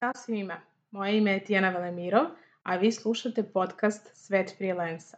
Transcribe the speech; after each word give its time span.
Ćao 0.00 0.12
svima, 0.14 0.54
moje 0.90 1.18
ime 1.18 1.32
je 1.32 1.44
Tijana 1.44 1.70
Velemirov, 1.70 2.26
a 2.62 2.76
vi 2.76 2.92
slušate 2.92 3.42
podcast 3.42 4.10
Svet 4.14 4.54
freelansa. 4.58 5.16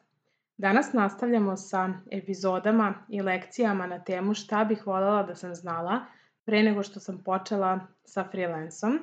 Danas 0.57 0.93
nastavljamo 0.93 1.57
sa 1.57 1.91
epizodama 2.11 2.95
i 3.08 3.21
lekcijama 3.21 3.87
na 3.87 4.04
temu 4.04 4.34
šta 4.34 4.64
bih 4.64 4.87
voljela 4.87 5.22
da 5.22 5.34
sam 5.34 5.54
znala 5.54 6.00
pre 6.45 6.62
nego 6.62 6.82
što 6.82 7.00
sam 7.00 7.22
počela 7.24 7.80
sa 8.04 8.24
freelansom. 8.30 8.98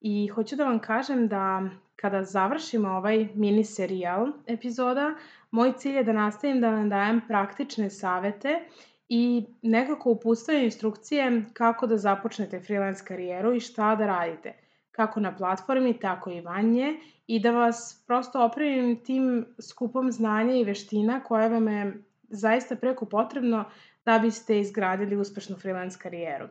I 0.00 0.28
hoću 0.28 0.56
da 0.56 0.64
vam 0.64 0.78
kažem 0.78 1.28
da 1.28 1.62
kada 1.96 2.24
završimo 2.24 2.88
ovaj 2.88 3.28
mini 3.34 3.64
serijal 3.64 4.26
epizoda, 4.46 5.14
moj 5.50 5.72
cilj 5.72 5.96
je 5.96 6.04
da 6.04 6.12
nastavim 6.12 6.60
da 6.60 6.70
vam 6.70 6.88
dajem 6.88 7.20
praktične 7.28 7.90
savete 7.90 8.60
i 9.08 9.46
nekako 9.62 10.10
upustaju 10.10 10.64
instrukcije 10.64 11.44
kako 11.52 11.86
da 11.86 11.96
započnete 11.96 12.60
freelance 12.60 13.04
karijeru 13.04 13.54
i 13.54 13.60
šta 13.60 13.96
da 13.96 14.06
radite– 14.06 14.54
kako 15.00 15.20
na 15.20 15.36
platformi, 15.36 15.94
tako 15.98 16.30
i 16.30 16.40
vanje 16.40 16.94
i 17.26 17.38
da 17.40 17.50
vas 17.50 18.02
prosto 18.06 18.44
opremim 18.44 18.96
tim 19.04 19.46
skupom 19.60 20.12
znanja 20.12 20.54
i 20.54 20.64
veština 20.64 21.20
koje 21.24 21.48
vam 21.48 21.68
je 21.68 22.02
zaista 22.28 22.76
preko 22.76 23.06
potrebno 23.06 23.64
da 24.04 24.18
biste 24.18 24.58
izgradili 24.60 25.16
uspešnu 25.16 25.56
freelance 25.56 25.98
karijeru. 26.02 26.48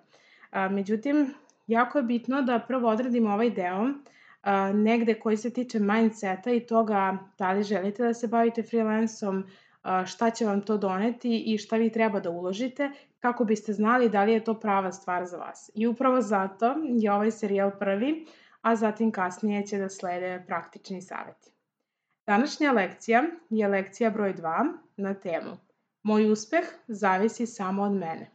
A, 0.52 0.70
međutim, 0.70 1.34
jako 1.67 1.98
je 1.98 2.03
bitno 2.03 2.41
da 2.41 2.59
prvo 2.67 2.89
odradimo 2.89 3.34
ovaj 3.34 3.49
deo 3.49 3.85
a, 4.41 4.73
negde 4.73 5.13
koji 5.20 5.38
se 5.38 5.53
tiče 5.53 5.80
mindseta 5.80 6.52
i 6.52 6.66
toga 6.66 7.17
da 7.38 7.52
li 7.52 7.63
želite 7.63 8.03
da 8.03 8.13
se 8.13 8.27
bavite 8.27 8.63
freelanceom, 8.63 9.44
šta 10.05 10.29
će 10.29 10.45
vam 10.45 10.61
to 10.61 10.77
doneti 10.77 11.43
i 11.45 11.57
šta 11.57 11.75
vi 11.75 11.91
treba 11.91 12.19
da 12.19 12.29
uložite 12.29 12.91
kako 13.19 13.45
biste 13.45 13.73
znali 13.73 14.09
da 14.09 14.23
li 14.23 14.33
je 14.33 14.43
to 14.43 14.53
prava 14.59 14.91
stvar 14.91 15.25
za 15.25 15.38
vas. 15.38 15.71
I 15.75 15.88
upravo 15.88 16.21
zato 16.21 16.75
je 16.83 17.11
ovaj 17.11 17.31
serijal 17.31 17.71
prvi, 17.79 18.25
a 18.61 18.75
zatim 18.75 19.11
kasnije 19.11 19.65
će 19.65 19.77
da 19.77 19.89
slede 19.89 20.43
praktični 20.47 21.02
saveti. 21.02 21.52
Današnja 22.27 22.71
lekcija 22.71 23.23
je 23.49 23.67
lekcija 23.67 24.09
broj 24.09 24.33
2 24.33 24.71
na 24.97 25.13
temu 25.13 25.58
Moj 26.03 26.31
uspeh 26.31 26.66
zavisi 26.88 27.45
samo 27.45 27.83
od 27.83 27.91
mene. 27.91 28.31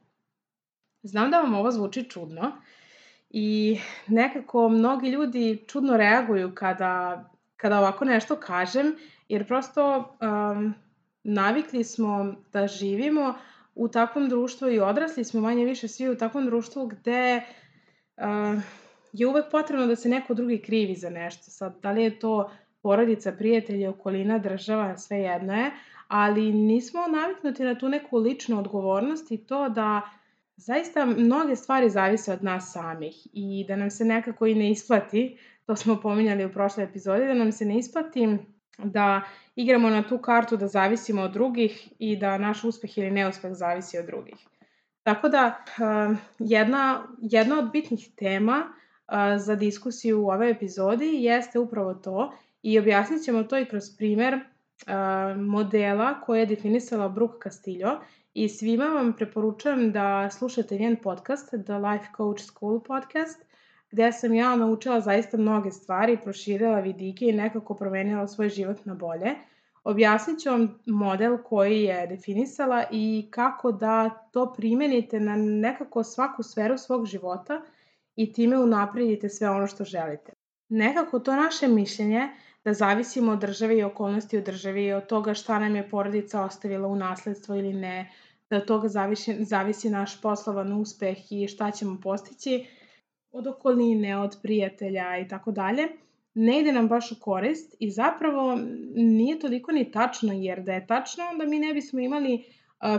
Znam 1.03 1.31
da 1.31 1.41
vam 1.41 1.55
ovo 1.55 1.71
zvuči 1.71 2.11
čudno 2.11 2.53
i 3.31 3.79
nekako 4.07 4.69
mnogi 4.69 5.09
ljudi 5.09 5.65
čudno 5.69 5.97
reaguju 5.97 6.55
kada, 6.55 7.25
kada 7.57 7.79
ovako 7.79 8.05
nešto 8.05 8.37
kažem, 8.37 8.97
jer 9.29 9.47
prosto 9.47 10.17
um, 10.21 10.75
navikli 11.25 11.85
smo 11.85 12.35
da 12.53 12.67
živimo 12.67 13.35
u 13.75 13.89
takvom 13.89 14.29
društvu 14.29 14.69
i 14.69 14.81
odrasli 14.81 15.25
smo 15.25 15.41
manje 15.41 15.65
više 15.65 15.89
svi 15.89 16.09
u 16.09 16.19
takvom 16.19 16.47
društvu 16.47 16.87
gde 16.87 17.43
uh, 18.17 18.63
je 19.13 19.27
uvek 19.27 19.45
potrebno 19.51 19.87
da 19.87 19.97
se 19.97 20.09
neko 20.09 20.35
drugi 20.35 20.59
krivi 20.59 20.95
za 20.95 21.11
nešto. 21.11 21.51
Sad, 21.51 21.81
da 21.83 21.93
li 21.93 22.03
je 22.03 22.19
to 22.19 22.51
porodica, 22.83 23.33
prijatelji, 23.33 23.87
okolina, 23.87 24.39
država, 24.39 24.97
sve 24.97 25.19
jedno 25.19 25.55
je, 25.55 25.71
ali 26.09 26.53
nismo 26.53 27.01
naviknuti 27.07 27.65
na 27.65 27.79
tu 27.79 27.89
neku 27.89 28.19
ličnu 28.19 28.59
odgovornost 28.59 29.31
i 29.33 29.37
to 29.37 29.69
da 29.69 30.01
zaista 30.57 31.05
mnoge 31.07 31.57
stvari 31.57 31.91
zavise 31.91 32.33
od 32.33 32.45
nas 32.45 32.73
samih 32.73 33.27
i 33.33 33.65
da 33.69 33.77
nam 33.77 33.91
se 33.91 34.05
nekako 34.05 34.47
i 34.47 34.55
ne 34.55 34.71
isplati, 34.71 35.39
to 35.67 35.77
smo 35.77 36.01
pominjali 36.01 36.45
u 36.45 36.53
prošloj 36.53 36.85
epizodi, 36.85 37.27
da 37.27 37.35
nam 37.35 37.53
se 37.53 37.65
ne 37.65 37.79
isplati 37.79 38.39
da 38.79 39.23
igramo 39.57 39.91
na 39.91 40.03
tu 40.03 40.19
kartu 40.19 40.57
da 40.57 40.69
zavisimo 40.69 41.23
od 41.23 41.33
drugih 41.33 41.89
i 41.99 42.17
da 42.17 42.39
naš 42.39 42.65
uspeh 42.65 42.99
ili 42.99 43.11
neuspeh 43.11 43.53
zavisi 43.55 43.99
od 43.99 44.07
drugih. 44.07 44.37
Tako 45.03 45.29
da, 45.29 45.65
uh, 45.79 46.17
jedna, 46.39 47.07
jedna 47.19 47.59
od 47.59 47.71
bitnih 47.73 48.09
tema 48.17 48.65
uh, 48.65 49.15
za 49.37 49.55
diskusiju 49.55 50.23
u 50.23 50.31
ovoj 50.31 50.51
epizodi 50.51 51.11
jeste 51.23 51.59
upravo 51.59 51.95
to 51.95 52.33
i 52.63 52.79
objasnit 52.79 53.25
ćemo 53.25 53.43
to 53.43 53.59
i 53.59 53.65
kroz 53.65 53.97
primer 53.99 54.35
uh, 54.35 54.41
modela 55.37 56.21
koje 56.21 56.41
je 56.41 56.47
definisala 56.47 57.09
Brooke 57.09 57.39
Castillo 57.43 58.01
i 58.35 58.49
svima 58.49 58.85
vam 58.85 59.13
preporučujem 59.13 59.93
da 59.93 60.31
slušate 60.31 60.79
njen 60.79 60.97
podcast, 60.97 61.49
The 61.49 61.75
Life 61.75 62.07
Coach 62.17 62.43
School 62.43 62.81
podcast, 62.83 63.45
gde 63.95 64.13
sam 64.13 64.35
ja 64.35 64.57
naučila 64.57 65.01
zaista 65.01 65.37
mnoge 65.37 65.71
stvari, 65.71 66.19
proširila 66.23 66.81
vidike 66.81 67.27
i 67.27 67.33
nekako 67.33 67.75
promenila 67.75 68.27
svoj 68.29 68.49
život 68.49 68.85
na 68.85 68.95
bolje. 68.95 69.35
Objasnit 69.85 70.41
ću 70.41 70.51
vam 70.51 70.81
model 70.87 71.37
koji 71.45 71.83
je 71.83 72.07
definisala 72.07 72.85
i 72.91 73.29
kako 73.31 73.73
da 73.73 74.11
to 74.33 74.53
primenite 74.53 75.21
na 75.21 75.37
nekako 75.37 76.03
svaku 76.05 76.43
sferu 76.43 76.79
svog 76.79 77.07
života 77.07 77.61
i 78.17 78.33
time 78.33 78.59
unapredite 78.59 79.29
sve 79.29 79.51
ono 79.51 79.67
što 79.67 79.85
želite. 79.85 80.33
Nekako 80.69 81.19
to 81.19 81.37
naše 81.37 81.69
mišljenje 81.69 82.29
da 82.65 82.75
zavisimo 82.75 83.33
od 83.33 83.39
države 83.39 83.79
i 83.79 83.85
okolnosti 83.85 84.39
u 84.39 84.43
državi, 84.43 84.93
od 84.93 85.07
toga 85.07 85.35
šta 85.35 85.59
nam 85.59 85.77
je 85.77 85.91
porodica 85.91 86.43
ostavila 86.43 86.89
u 86.89 86.97
nasledstvo 86.97 87.55
ili 87.55 87.73
ne, 87.73 88.13
da 88.51 88.57
od 88.57 88.65
toga 88.65 88.89
zavisi, 88.89 89.45
zavisi 89.45 89.91
naš 89.91 90.21
poslovan 90.23 90.73
uspeh 90.73 91.33
i 91.33 91.49
šta 91.49 91.71
ćemo 91.71 92.01
postići, 92.03 92.67
od 93.35 93.47
okoline, 93.47 94.19
od 94.19 94.37
prijatelja 94.43 95.19
i 95.19 95.29
tako 95.29 95.53
dalje, 95.53 95.89
ne 96.35 96.61
ide 96.61 96.73
nam 96.73 96.89
baš 96.89 97.13
u 97.13 97.21
korist 97.21 97.77
i 97.79 97.91
zapravo 97.91 98.59
nije 98.95 99.39
toliko 99.39 99.73
ni 99.73 99.91
tačno, 99.91 100.33
jer 100.33 100.63
da 100.63 100.73
je 100.73 100.87
tačno, 100.87 101.25
onda 101.33 101.45
mi 101.45 101.59
ne 101.59 101.75
bismo 101.75 102.01
imali 102.01 102.45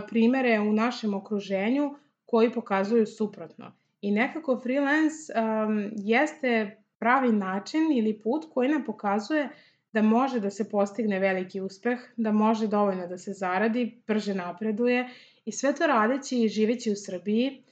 primere 0.08 0.60
u 0.60 0.72
našem 0.72 1.14
okruženju 1.14 1.94
koji 2.26 2.52
pokazuju 2.52 3.06
suprotno. 3.06 3.72
I 4.00 4.10
nekako 4.10 4.60
freelance 4.62 5.32
um, 5.32 5.90
jeste 5.96 6.82
pravi 6.98 7.32
način 7.32 7.92
ili 7.92 8.20
put 8.20 8.44
koji 8.54 8.68
nam 8.68 8.84
pokazuje 8.84 9.48
da 9.92 10.02
može 10.02 10.40
da 10.40 10.50
se 10.50 10.70
postigne 10.70 11.18
veliki 11.18 11.60
uspeh, 11.60 11.98
da 12.16 12.32
može 12.32 12.66
dovoljno 12.66 13.06
da 13.06 13.18
se 13.18 13.32
zaradi, 13.32 14.02
brže 14.06 14.34
napreduje 14.34 15.08
i 15.44 15.52
sve 15.52 15.74
to 15.74 15.86
radeći 15.86 16.42
i 16.42 16.48
živeći 16.48 16.92
u 16.92 16.96
Srbiji, 16.96 17.62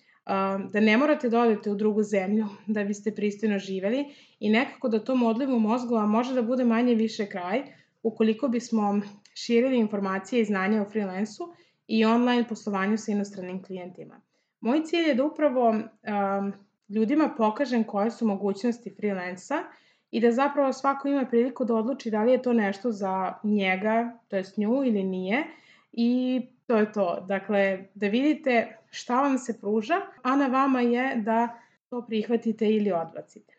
da 0.73 0.81
ne 0.81 0.97
morate 0.97 1.29
da 1.29 1.41
odete 1.41 1.71
u 1.71 1.75
drugu 1.75 2.03
zemlju 2.03 2.47
da 2.67 2.85
biste 2.85 3.15
pristojno 3.15 3.59
živeli 3.59 4.05
i 4.41 4.51
nekako 4.51 4.89
da 4.89 5.05
tom 5.05 5.23
odlivu 5.23 5.59
mozgova 5.59 6.07
može 6.07 6.35
da 6.35 6.43
bude 6.43 6.65
manje 6.65 6.95
više 6.95 7.27
kraj 7.27 7.63
ukoliko 8.03 8.49
bismo 8.49 9.01
širili 9.35 9.79
informacije 9.79 10.43
i 10.43 10.45
znanja 10.45 10.83
o 10.83 10.91
freelansu 10.91 11.53
i 11.89 12.05
online 12.05 12.49
poslovanju 12.49 12.99
sa 12.99 13.13
inostranim 13.13 13.63
klijentima. 13.63 14.21
Moj 14.61 14.83
cilj 14.85 15.09
je 15.09 15.15
da 15.15 15.25
upravo 15.25 15.71
um, 15.71 16.53
ljudima 16.89 17.35
pokažem 17.37 17.85
koje 17.85 18.11
su 18.11 18.27
mogućnosti 18.27 18.95
freelansa 18.97 19.63
i 20.11 20.21
da 20.21 20.33
zapravo 20.33 20.73
svako 20.73 21.09
ima 21.09 21.25
priliku 21.25 21.65
da 21.65 21.75
odluči 21.75 22.11
da 22.11 22.23
li 22.23 22.33
je 22.33 22.43
to 22.43 22.53
nešto 22.53 22.93
za 22.93 23.35
njega, 23.43 24.19
to 24.29 24.37
jest 24.37 24.57
nju 24.57 24.85
ili 24.85 25.03
nije 25.03 25.45
i 25.93 26.41
to 26.67 26.77
je 26.77 26.93
to. 26.93 27.25
Dakle, 27.29 27.85
da 27.95 28.09
vidite 28.09 28.77
šta 28.91 29.21
vam 29.21 29.39
se 29.39 29.61
pruža, 29.61 29.95
a 30.23 30.37
na 30.37 30.47
vama 30.47 30.81
je 30.81 31.17
da 31.17 31.59
to 31.91 32.07
prihvatite 32.07 32.71
ili 32.71 32.93
odbacite. 32.93 33.55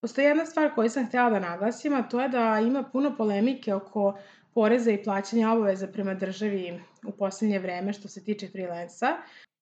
Postoji 0.00 0.24
jedna 0.24 0.46
stvar 0.46 0.74
koju 0.74 0.90
sam 0.90 1.06
htjela 1.06 1.30
da 1.30 1.40
naglasim, 1.40 1.94
a 1.94 2.02
to 2.02 2.20
je 2.20 2.28
da 2.28 2.60
ima 2.66 2.82
puno 2.82 3.16
polemike 3.16 3.74
oko 3.74 4.18
poreza 4.54 4.90
i 4.90 5.02
plaćanja 5.02 5.52
obaveza 5.52 5.86
prema 5.86 6.14
državi 6.14 6.80
u 7.06 7.12
poslednje 7.12 7.58
vreme 7.58 7.92
što 7.92 8.08
se 8.08 8.24
tiče 8.24 8.48
freelansa. 8.48 9.16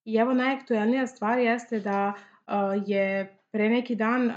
I 0.05 0.17
evo 0.17 0.35
najaktuelnija 0.35 1.07
stvar 1.07 1.39
jeste 1.39 1.81
da 1.81 2.13
je 2.87 3.39
pre 3.51 3.69
neki 3.69 3.95
dan 3.95 4.33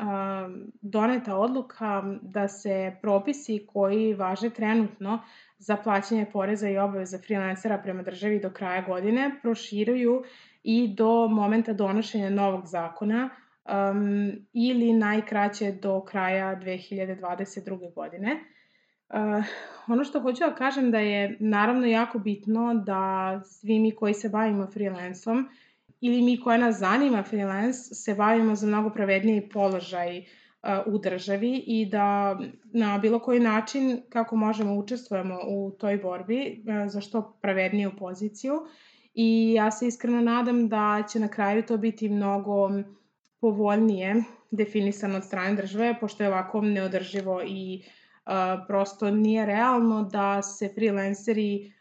doneta 0.82 1.38
odluka 1.38 2.04
da 2.22 2.48
se 2.48 2.96
propisi 3.02 3.68
koji 3.74 4.14
važe 4.14 4.50
trenutno 4.50 5.20
za 5.62 5.78
plaćanje 5.78 6.26
poreza 6.34 6.70
i 6.70 6.78
obaveza 6.78 7.18
freelancera 7.18 7.78
prema 7.78 8.04
državi 8.04 8.40
do 8.40 8.50
kraja 8.50 8.82
godine 8.82 9.32
proširuju 9.42 10.24
i 10.64 10.96
do 10.96 11.28
momenta 11.28 11.74
donošenja 11.74 12.30
novog 12.30 12.66
zakona 12.66 13.30
um, 13.30 14.32
ili 14.54 14.94
najkraće 14.94 15.72
do 15.72 16.02
kraja 16.06 16.56
2022. 16.56 17.94
godine. 17.94 18.40
Uh, 19.10 19.46
ono 19.88 20.04
što 20.04 20.20
hoću 20.20 20.40
da 20.40 20.56
kažem 20.56 20.92
da 20.92 21.00
je 21.00 21.38
naravno 21.40 21.88
jako 21.88 22.20
bitno 22.20 22.74
da 22.74 23.42
svi 23.46 23.80
mi 23.80 23.96
koji 23.96 24.14
se 24.14 24.30
bavimo 24.30 24.68
freelanceom 24.74 25.50
ili 26.00 26.22
mi 26.22 26.40
koja 26.42 26.58
nas 26.58 26.80
zanima 26.80 27.24
freelance 27.24 27.96
se 27.96 28.16
bavimo 28.16 28.56
za 28.56 28.68
mnogo 28.68 28.90
pravedniji 28.90 29.50
položaj 29.50 30.20
uh, 30.20 30.26
u 30.86 30.98
državi 30.98 31.64
i 31.68 31.86
da 31.86 32.40
na 32.74 32.98
bilo 32.98 33.20
koji 33.20 33.40
način 33.40 34.02
kako 34.10 34.36
možemo 34.36 34.76
učestvujemo 34.76 35.40
u 35.48 35.72
toj 35.72 35.98
borbi 35.98 36.64
za 36.88 37.02
što 37.02 37.38
pravedniju 37.42 37.92
poziciju. 38.00 38.54
I 39.14 39.54
ja 39.54 39.72
se 39.72 39.88
iskreno 39.88 40.22
nadam 40.22 40.70
da 40.70 41.04
će 41.12 41.20
na 41.20 41.28
kraju 41.28 41.64
to 41.64 41.78
biti 41.78 42.10
mnogo 42.10 42.70
povoljnije 43.40 44.24
definisano 44.52 45.18
od 45.18 45.24
strane 45.26 45.56
države, 45.56 45.96
pošto 46.00 46.24
je 46.24 46.30
ovako 46.30 46.62
neodrživo 46.62 47.42
i 47.48 47.84
prosto 48.68 49.12
nije 49.12 49.46
realno 49.46 50.04
da 50.04 50.42
se 50.42 50.70
freelanceri 50.76 51.74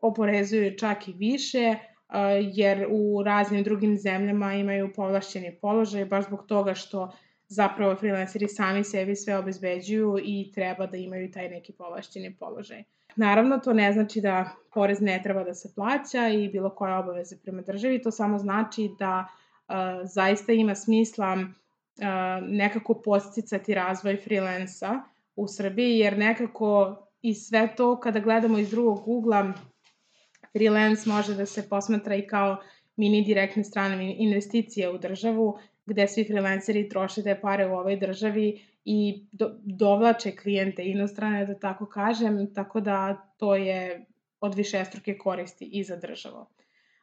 oporezuju 0.00 0.76
čak 0.78 1.08
i 1.08 1.12
više, 1.12 1.74
jer 2.52 2.86
u 2.90 3.22
raznim 3.22 3.62
drugim 3.62 3.98
zemljama 3.98 4.54
imaju 4.54 4.92
povlašćeni 4.92 5.58
položaj, 5.60 6.04
baš 6.04 6.26
zbog 6.26 6.46
toga 6.46 6.74
što 6.74 7.12
zapravo 7.50 7.96
freelanceri 7.96 8.48
sami 8.48 8.84
sebi 8.84 9.16
sve 9.16 9.36
obezbeđuju 9.36 10.18
i 10.22 10.52
treba 10.54 10.86
da 10.86 10.96
imaju 10.96 11.30
taj 11.30 11.48
neki 11.48 11.72
povlašćeni 11.72 12.34
položaj. 12.34 12.84
Naravno, 13.16 13.58
to 13.58 13.72
ne 13.72 13.92
znači 13.92 14.20
da 14.20 14.50
porez 14.74 15.00
ne 15.00 15.20
treba 15.24 15.44
da 15.44 15.54
se 15.54 15.74
plaća 15.74 16.28
i 16.28 16.48
bilo 16.48 16.70
koje 16.70 16.96
obaveze 16.96 17.36
prema 17.42 17.62
državi, 17.62 18.02
to 18.02 18.10
samo 18.10 18.38
znači 18.38 18.90
da 18.98 19.26
uh, 19.26 19.74
zaista 20.04 20.52
ima 20.52 20.74
smisla 20.74 21.34
uh, 21.34 22.48
nekako 22.48 22.94
posticati 22.94 23.74
razvoj 23.74 24.16
freelansa 24.16 25.00
u 25.36 25.48
Srbiji, 25.48 25.98
jer 25.98 26.18
nekako 26.18 26.96
i 27.22 27.34
sve 27.34 27.68
to 27.76 28.00
kada 28.00 28.20
gledamo 28.20 28.58
iz 28.58 28.70
drugog 28.70 29.08
ugla, 29.08 29.52
freelance 30.52 31.10
može 31.10 31.34
da 31.34 31.46
se 31.46 31.68
posmatra 31.68 32.14
i 32.14 32.26
kao 32.26 32.56
mini 32.96 33.24
direktne 33.24 33.64
strane 33.64 34.14
investicije 34.18 34.90
u 34.90 34.98
državu, 34.98 35.58
gde 35.90 36.06
svi 36.08 36.24
freelanceri 36.24 36.88
troše 36.88 37.22
te 37.22 37.34
pare 37.40 37.66
u 37.66 37.74
ovoj 37.74 37.96
državi 37.96 38.46
i 38.84 39.26
do, 39.32 39.50
dovlače 39.62 40.36
klijente 40.36 40.84
inostrane, 40.84 41.46
da 41.46 41.58
tako 41.58 41.86
kažem, 41.86 42.54
tako 42.54 42.80
da 42.80 43.00
to 43.38 43.54
je 43.54 44.06
od 44.40 44.54
višestruke 44.54 45.18
koristi 45.18 45.68
i 45.72 45.84
za 45.84 45.96
državu. 45.96 46.46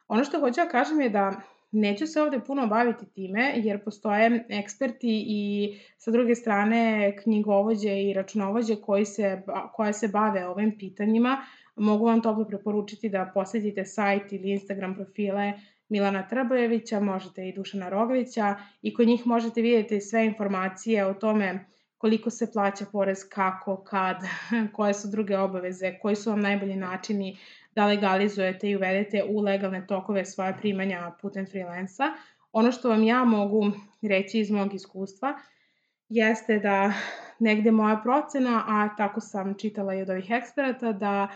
Ono 0.08 0.24
što 0.24 0.40
hoću 0.40 0.60
da 0.60 0.68
kažem 0.68 1.00
je 1.00 1.10
da 1.10 1.32
neću 1.72 2.06
se 2.06 2.22
ovde 2.22 2.40
puno 2.46 2.66
baviti 2.66 3.06
time, 3.14 3.52
jer 3.56 3.84
postoje 3.84 4.44
eksperti 4.48 5.24
i 5.28 5.74
sa 5.98 6.10
druge 6.10 6.34
strane 6.34 7.16
knjigovođe 7.22 8.02
i 8.02 8.12
računovođe 8.14 8.76
koji 8.76 9.04
se, 9.04 9.42
koje 9.72 9.92
se 9.92 10.08
bave 10.08 10.46
ovim 10.46 10.78
pitanjima. 10.78 11.36
Mogu 11.76 12.06
vam 12.06 12.22
toplo 12.22 12.44
preporučiti 12.44 13.08
da 13.08 13.30
posetite 13.34 13.84
sajt 13.84 14.32
ili 14.32 14.50
Instagram 14.50 14.94
profile 14.94 15.52
Milana 15.88 16.28
Trbojevića, 16.28 17.00
možete 17.00 17.48
i 17.48 17.52
Dušana 17.52 17.88
Rogovića 17.88 18.56
i 18.82 18.94
kod 18.94 19.06
njih 19.06 19.26
možete 19.26 19.62
vidjeti 19.62 20.00
sve 20.00 20.26
informacije 20.26 21.06
o 21.06 21.14
tome 21.14 21.64
koliko 21.98 22.30
se 22.30 22.52
plaća 22.52 22.84
porez, 22.92 23.28
kako, 23.28 23.84
kad, 23.84 24.16
koje 24.74 24.94
su 24.94 25.08
druge 25.08 25.38
obaveze, 25.38 25.98
koji 26.02 26.16
su 26.16 26.30
vam 26.30 26.40
najbolji 26.40 26.76
načini 26.76 27.38
da 27.74 27.86
legalizujete 27.86 28.70
i 28.70 28.76
uvedete 28.76 29.24
u 29.28 29.40
legalne 29.40 29.86
tokove 29.86 30.24
svoje 30.24 30.56
primanja 30.56 31.12
putem 31.22 31.46
freelansa. 31.46 32.04
Ono 32.52 32.72
što 32.72 32.88
vam 32.88 33.02
ja 33.02 33.24
mogu 33.24 33.72
reći 34.02 34.40
iz 34.40 34.50
mog 34.50 34.74
iskustva 34.74 35.38
jeste 36.08 36.58
da 36.58 36.92
negde 37.38 37.70
moja 37.70 38.00
procena, 38.02 38.64
a 38.68 38.96
tako 38.96 39.20
sam 39.20 39.54
čitala 39.54 39.94
i 39.94 40.02
od 40.02 40.10
ovih 40.10 40.30
eksperata, 40.30 40.92
da 40.92 41.28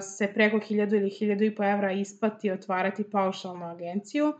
se 0.00 0.32
preko 0.34 0.56
1000 0.56 0.96
ili 0.96 1.10
1500 1.10 1.72
evra 1.74 1.92
isplati 1.92 2.50
otvarati 2.50 3.10
paušalnu 3.10 3.66
agenciju 3.66 4.32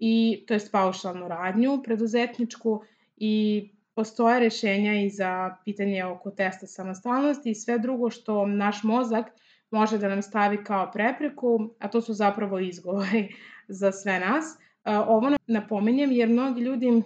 i 0.00 0.44
to 0.48 0.54
jest 0.54 0.72
paušalnu 0.72 1.28
radnju 1.28 1.82
preduzetničku 1.84 2.82
i 3.16 3.68
postoje 3.94 4.40
rešenja 4.40 5.02
i 5.02 5.10
za 5.10 5.56
pitanje 5.64 6.04
oko 6.04 6.30
testa 6.30 6.66
samostalnosti 6.66 7.50
i 7.50 7.54
sve 7.54 7.78
drugo 7.78 8.10
što 8.10 8.46
naš 8.46 8.82
mozak 8.82 9.26
može 9.70 9.98
da 9.98 10.08
nam 10.08 10.22
stavi 10.22 10.64
kao 10.64 10.90
prepreku, 10.92 11.74
a 11.78 11.88
to 11.88 12.00
su 12.00 12.14
zapravo 12.14 12.58
izgovori 12.58 13.34
za 13.80 13.92
sve 13.92 14.20
nas. 14.20 14.58
Ovo 14.84 15.30
napominjem 15.46 16.12
jer 16.12 16.28
mnogi 16.28 16.60
ljudi 16.60 17.02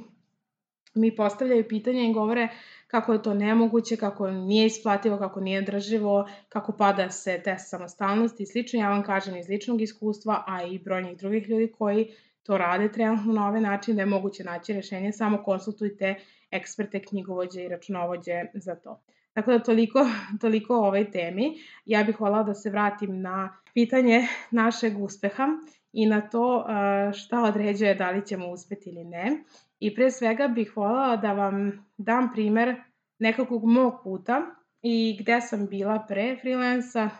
mi 0.94 1.16
postavljaju 1.16 1.68
pitanje 1.68 2.10
i 2.10 2.12
govore 2.12 2.48
kako 2.94 3.12
je 3.12 3.23
to 3.23 3.35
nemoguće, 3.35 3.96
kako 3.96 4.31
nije 4.31 4.67
isplativo, 4.67 5.19
kako 5.19 5.41
nije 5.41 5.62
drživo, 5.62 6.29
kako 6.49 6.73
pada 6.73 7.11
se 7.11 7.41
test 7.44 7.70
samostalnosti 7.70 8.43
i 8.43 8.46
slično. 8.46 8.81
Ja 8.81 8.91
vam 8.91 9.02
kažem 9.02 9.37
iz 9.37 9.49
ličnog 9.49 9.81
iskustva, 9.81 10.44
a 10.46 10.62
i 10.62 10.79
brojnih 10.79 11.17
drugih 11.17 11.49
ljudi 11.49 11.73
koji 11.79 12.06
to 12.43 12.58
rade 12.58 12.93
trenutno 12.93 13.32
na 13.32 13.49
ovaj 13.49 13.61
način 13.61 13.96
da 13.96 14.02
je 14.02 14.06
moguće 14.06 14.44
naći 14.44 14.73
rešenje, 14.73 15.12
samo 15.12 15.43
konsultujte 15.43 16.14
eksperte, 16.50 17.00
knjigovođe 17.02 17.64
i 17.64 17.69
računovođe 17.69 18.44
za 18.55 18.75
to. 18.75 19.00
Tako 19.32 19.52
da 19.52 19.58
toliko, 19.58 20.06
toliko 20.43 20.75
o 20.75 20.87
ovoj 20.87 21.11
temi. 21.11 21.52
Ja 21.85 22.05
bih 22.05 22.20
volala 22.20 22.43
da 22.43 22.55
se 22.55 22.70
vratim 22.70 23.20
na 23.20 23.56
pitanje 23.73 24.26
našeg 24.50 25.02
uspeha 25.02 25.46
i 25.93 26.06
na 26.06 26.20
to 26.20 26.67
šta 27.12 27.43
određuje 27.43 27.94
da 27.94 28.11
li 28.11 28.26
ćemo 28.26 28.49
uspeti 28.49 28.91
ili 28.91 29.05
ne. 29.05 29.44
I 29.80 29.94
pre 29.94 30.10
svega 30.10 30.48
bih 30.48 30.76
voljela 30.76 31.16
da 31.16 31.32
vam 31.32 31.86
dam 31.96 32.32
primer 32.32 32.76
nekakvog 33.18 33.64
mog 33.64 33.94
puta 34.04 34.42
i 34.82 35.16
gde 35.20 35.40
sam 35.40 35.66
bila 35.66 36.04
pre 36.08 36.36
freelansa 36.40 37.10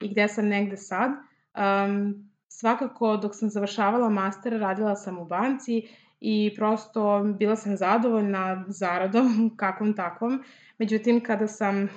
i 0.00 0.08
gde 0.08 0.28
sam 0.28 0.48
negde 0.48 0.76
sad. 0.76 1.10
Um, 1.10 2.30
svakako 2.48 3.16
dok 3.16 3.34
sam 3.34 3.48
završavala 3.48 4.08
master 4.08 4.52
radila 4.60 4.96
sam 4.96 5.18
u 5.18 5.24
banci 5.24 5.88
i 6.20 6.54
prosto 6.56 7.22
bila 7.38 7.56
sam 7.56 7.76
zadovoljna 7.76 8.64
zaradom, 8.68 9.50
kakvom 9.56 9.96
takvom. 9.96 10.42
Međutim, 10.78 11.22
kada 11.24 11.46
sam 11.46 11.82
uh, 11.82 11.88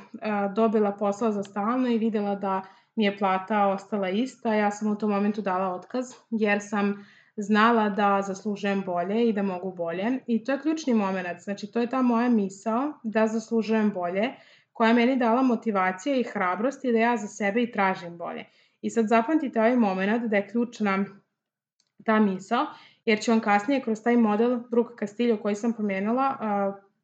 dobila 0.56 0.92
posao 0.92 1.32
za 1.32 1.44
stalno 1.44 1.88
i 1.88 1.98
videla 1.98 2.36
da 2.36 2.62
mi 2.96 3.06
je 3.06 3.18
plata 3.18 3.68
ostala 3.68 4.10
ista, 4.10 4.54
ja 4.54 4.72
sam 4.72 4.92
u 4.92 4.96
tom 4.96 5.10
momentu 5.10 5.42
dala 5.42 5.76
otkaz 5.76 6.06
jer 6.30 6.60
sam 6.62 7.06
znala 7.42 7.90
da 7.90 8.22
zaslužujem 8.22 8.84
bolje 8.86 9.30
i 9.30 9.34
da 9.34 9.44
mogu 9.44 9.72
bolje. 9.72 10.20
I 10.28 10.44
to 10.44 10.52
je 10.52 10.62
ključni 10.62 10.94
moment, 10.94 11.40
znači 11.40 11.72
to 11.72 11.80
je 11.80 11.90
ta 11.90 12.02
moja 12.02 12.30
misao 12.30 12.94
da 13.04 13.28
zaslužujem 13.28 13.92
bolje, 13.92 14.30
koja 14.74 14.88
je 14.88 14.94
meni 14.94 15.16
dala 15.16 15.42
motivacije 15.42 16.20
i 16.20 16.24
hrabrosti 16.24 16.92
da 16.92 16.98
ja 16.98 17.18
za 17.18 17.28
sebe 17.28 17.64
i 17.64 17.72
tražim 17.72 18.18
bolje. 18.18 18.46
I 18.82 18.90
sad 18.90 19.08
zapamtite 19.08 19.60
ovaj 19.60 19.76
moment 19.76 20.24
da 20.24 20.36
je 20.36 20.48
ključna 20.48 21.06
ta 22.06 22.20
misao, 22.20 22.66
jer 23.06 23.22
ću 23.22 23.32
vam 23.32 23.40
kasnije 23.40 23.82
kroz 23.82 24.04
taj 24.04 24.18
model 24.18 24.60
Brooke 24.72 24.94
Castillo 25.00 25.38
koji 25.38 25.56
sam 25.56 25.74
pomenula 25.74 26.38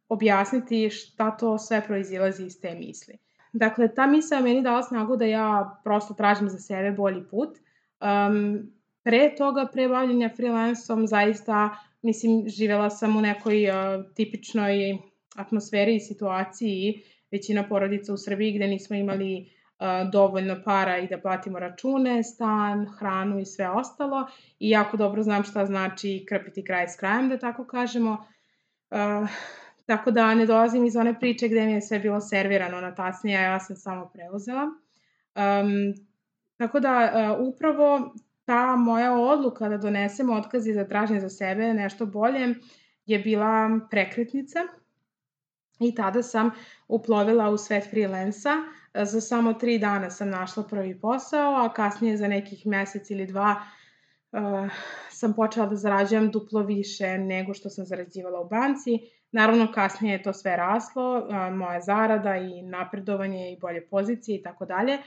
objasniti 0.09 0.89
šta 0.89 1.31
to 1.37 1.57
sve 1.57 1.81
proizilazi 1.87 2.45
iz 2.45 2.61
te 2.61 2.75
misli. 2.75 3.17
Dakle, 3.53 3.93
ta 3.95 4.07
misao 4.07 4.35
je 4.35 4.43
meni 4.43 4.61
dala 4.61 4.83
snagu 4.83 5.15
da 5.15 5.25
ja 5.25 5.79
prosto 5.83 6.13
tražim 6.13 6.49
za 6.49 6.57
sebe 6.57 6.91
bolji 6.91 7.23
put. 7.29 7.49
Um, 8.01 8.71
pre 9.05 9.35
toga, 9.37 9.67
pre 9.73 9.87
bavljenja 9.87 10.29
freelansom, 10.35 11.07
zaista, 11.07 11.77
mislim, 12.01 12.49
živela 12.49 12.89
sam 12.89 13.17
u 13.17 13.21
nekoj 13.21 13.69
uh, 13.69 13.75
tipičnoj 14.15 14.97
atmosferi 15.35 15.95
i 15.95 15.99
situaciji, 15.99 17.03
većina 17.31 17.67
porodica 17.67 18.13
u 18.13 18.17
Srbiji 18.17 18.55
gde 18.57 18.67
nismo 18.67 18.95
imali 18.95 19.35
uh, 19.41 20.11
dovoljno 20.11 20.55
para 20.65 20.97
i 20.97 21.07
da 21.07 21.21
platimo 21.21 21.59
račune, 21.59 22.23
stan, 22.23 22.87
hranu 22.99 23.39
i 23.39 23.45
sve 23.45 23.69
ostalo 23.69 24.27
i 24.59 24.69
jako 24.69 24.97
dobro 24.97 25.23
znam 25.23 25.43
šta 25.43 25.65
znači 25.65 26.25
krpiti 26.29 26.63
kraj 26.63 26.87
s 26.87 26.95
krajem, 26.95 27.29
da 27.29 27.37
tako 27.37 27.65
kažemo. 27.65 28.25
Uh, 28.91 29.29
tako 29.85 30.11
da 30.11 30.33
ne 30.35 30.45
dolazim 30.45 30.85
iz 30.85 30.95
one 30.95 31.19
priče 31.19 31.47
gde 31.47 31.65
mi 31.65 31.71
je 31.71 31.81
sve 31.81 31.99
bilo 31.99 32.21
servirano 32.21 32.81
na 32.81 32.95
tasnije, 32.95 33.37
a 33.37 33.41
ja 33.41 33.59
sam 33.59 33.75
samo 33.75 34.09
preuzela. 34.13 34.63
Um, 34.63 35.93
tako 36.57 36.79
da 36.79 37.11
uh, 37.13 37.47
upravo 37.47 38.13
ta 38.45 38.75
moja 38.75 39.13
odluka 39.13 39.69
da 39.69 39.77
donesem 39.77 40.29
otkaz 40.29 40.67
i 40.67 40.73
da 40.73 40.87
tražim 40.87 41.19
za 41.19 41.29
sebe 41.29 41.73
nešto 41.73 42.05
bolje 42.05 42.55
je 43.05 43.19
bila 43.19 43.79
prekretnica 43.89 44.59
i 45.79 45.95
tada 45.95 46.23
sam 46.23 46.51
uplovila 46.87 47.49
u 47.49 47.57
svet 47.57 47.89
freelansa. 47.89 48.49
Za 48.93 49.21
samo 49.21 49.53
tri 49.53 49.79
dana 49.79 50.09
sam 50.09 50.29
našla 50.29 50.63
prvi 50.63 50.99
posao, 50.99 51.65
a 51.65 51.73
kasnije 51.73 52.17
za 52.17 52.27
nekih 52.27 52.67
mesec 52.67 53.09
ili 53.09 53.25
dva 53.25 53.55
uh, 54.31 54.71
sam 55.09 55.33
počela 55.33 55.65
da 55.65 55.75
zarađujem 55.75 56.31
duplo 56.31 56.63
više 56.63 57.17
nego 57.17 57.53
što 57.53 57.69
sam 57.69 57.85
zarađivala 57.85 58.39
u 58.39 58.49
banci. 58.49 58.99
Naravno, 59.31 59.71
kasnije 59.71 60.13
je 60.13 60.23
to 60.23 60.33
sve 60.33 60.55
raslo, 60.57 61.17
uh, 61.17 61.55
moja 61.55 61.81
zarada 61.81 62.37
i 62.37 62.61
napredovanje 62.61 63.51
i 63.51 63.59
bolje 63.59 63.87
pozicije 63.87 64.37
i 64.37 64.43
tako 64.43 64.65
dalje. 64.65 64.97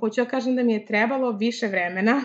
Hoću 0.00 0.24
da 0.24 0.30
kažem 0.30 0.56
da 0.56 0.62
mi 0.62 0.72
je 0.72 0.86
trebalo 0.86 1.32
više 1.32 1.66
vremena 1.66 2.20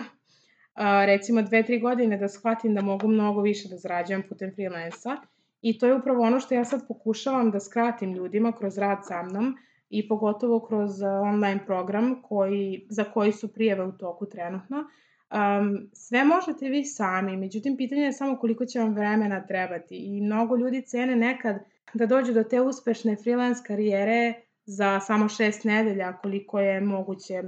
recimo 1.06 1.42
dve, 1.42 1.62
tri 1.62 1.80
godine 1.80 2.16
da 2.16 2.28
shvatim 2.28 2.74
da 2.74 2.82
mogu 2.82 3.08
mnogo 3.08 3.40
više 3.40 3.68
da 3.68 3.76
zarađujem 3.76 4.22
putem 4.28 4.52
freelansa 4.54 5.16
i 5.62 5.78
to 5.78 5.86
je 5.86 5.94
upravo 5.94 6.22
ono 6.22 6.40
što 6.40 6.54
ja 6.54 6.64
sad 6.64 6.88
pokušavam 6.88 7.50
da 7.50 7.60
skratim 7.60 8.12
ljudima 8.12 8.52
kroz 8.52 8.78
rad 8.78 8.98
sa 9.02 9.22
mnom 9.22 9.56
i 9.90 10.08
pogotovo 10.08 10.60
kroz 10.66 11.02
online 11.02 11.66
program 11.66 12.22
koji, 12.22 12.86
za 12.90 13.04
koji 13.04 13.32
su 13.32 13.52
prijeve 13.52 13.84
u 13.84 13.92
toku 13.92 14.26
trenutno. 14.26 14.76
Um, 14.78 15.90
sve 15.92 16.24
možete 16.24 16.68
vi 16.68 16.84
sami, 16.84 17.36
međutim 17.36 17.76
pitanje 17.76 18.02
je 18.02 18.12
samo 18.12 18.36
koliko 18.36 18.66
će 18.66 18.80
vam 18.80 18.94
vremena 18.94 19.46
trebati 19.46 19.96
i 19.96 20.20
mnogo 20.20 20.56
ljudi 20.56 20.82
cene 20.82 21.16
nekad 21.16 21.56
da 21.94 22.06
dođu 22.06 22.32
do 22.32 22.44
te 22.44 22.60
uspešne 22.60 23.16
freelance 23.16 23.60
karijere 23.66 24.34
za 24.66 25.00
samo 25.00 25.28
šest 25.28 25.64
nedelja 25.64 26.12
koliko 26.12 26.60
je 26.60 26.80
moguće 26.80 27.42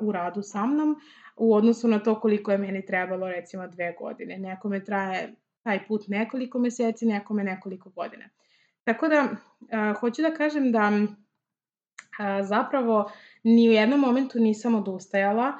u 0.00 0.12
radu 0.12 0.42
sa 0.42 0.66
mnom 0.66 0.96
u 1.40 1.54
odnosu 1.54 1.88
na 1.88 1.98
to 1.98 2.20
koliko 2.20 2.52
je 2.52 2.58
meni 2.58 2.86
trebalo 2.86 3.28
recimo 3.28 3.66
dve 3.66 3.94
godine. 3.98 4.38
Nekome 4.38 4.84
traje 4.84 5.34
taj 5.62 5.86
put 5.88 6.08
nekoliko 6.08 6.58
meseci, 6.58 7.06
nekome 7.06 7.44
nekoliko 7.44 7.90
godina. 7.90 8.24
Tako 8.84 9.08
da, 9.08 9.28
hoću 10.00 10.22
da 10.22 10.34
kažem 10.34 10.72
da 10.72 10.90
zapravo 12.42 13.10
ni 13.44 13.68
u 13.68 13.72
jednom 13.72 14.00
momentu 14.00 14.38
nisam 14.38 14.74
odustajala. 14.74 15.52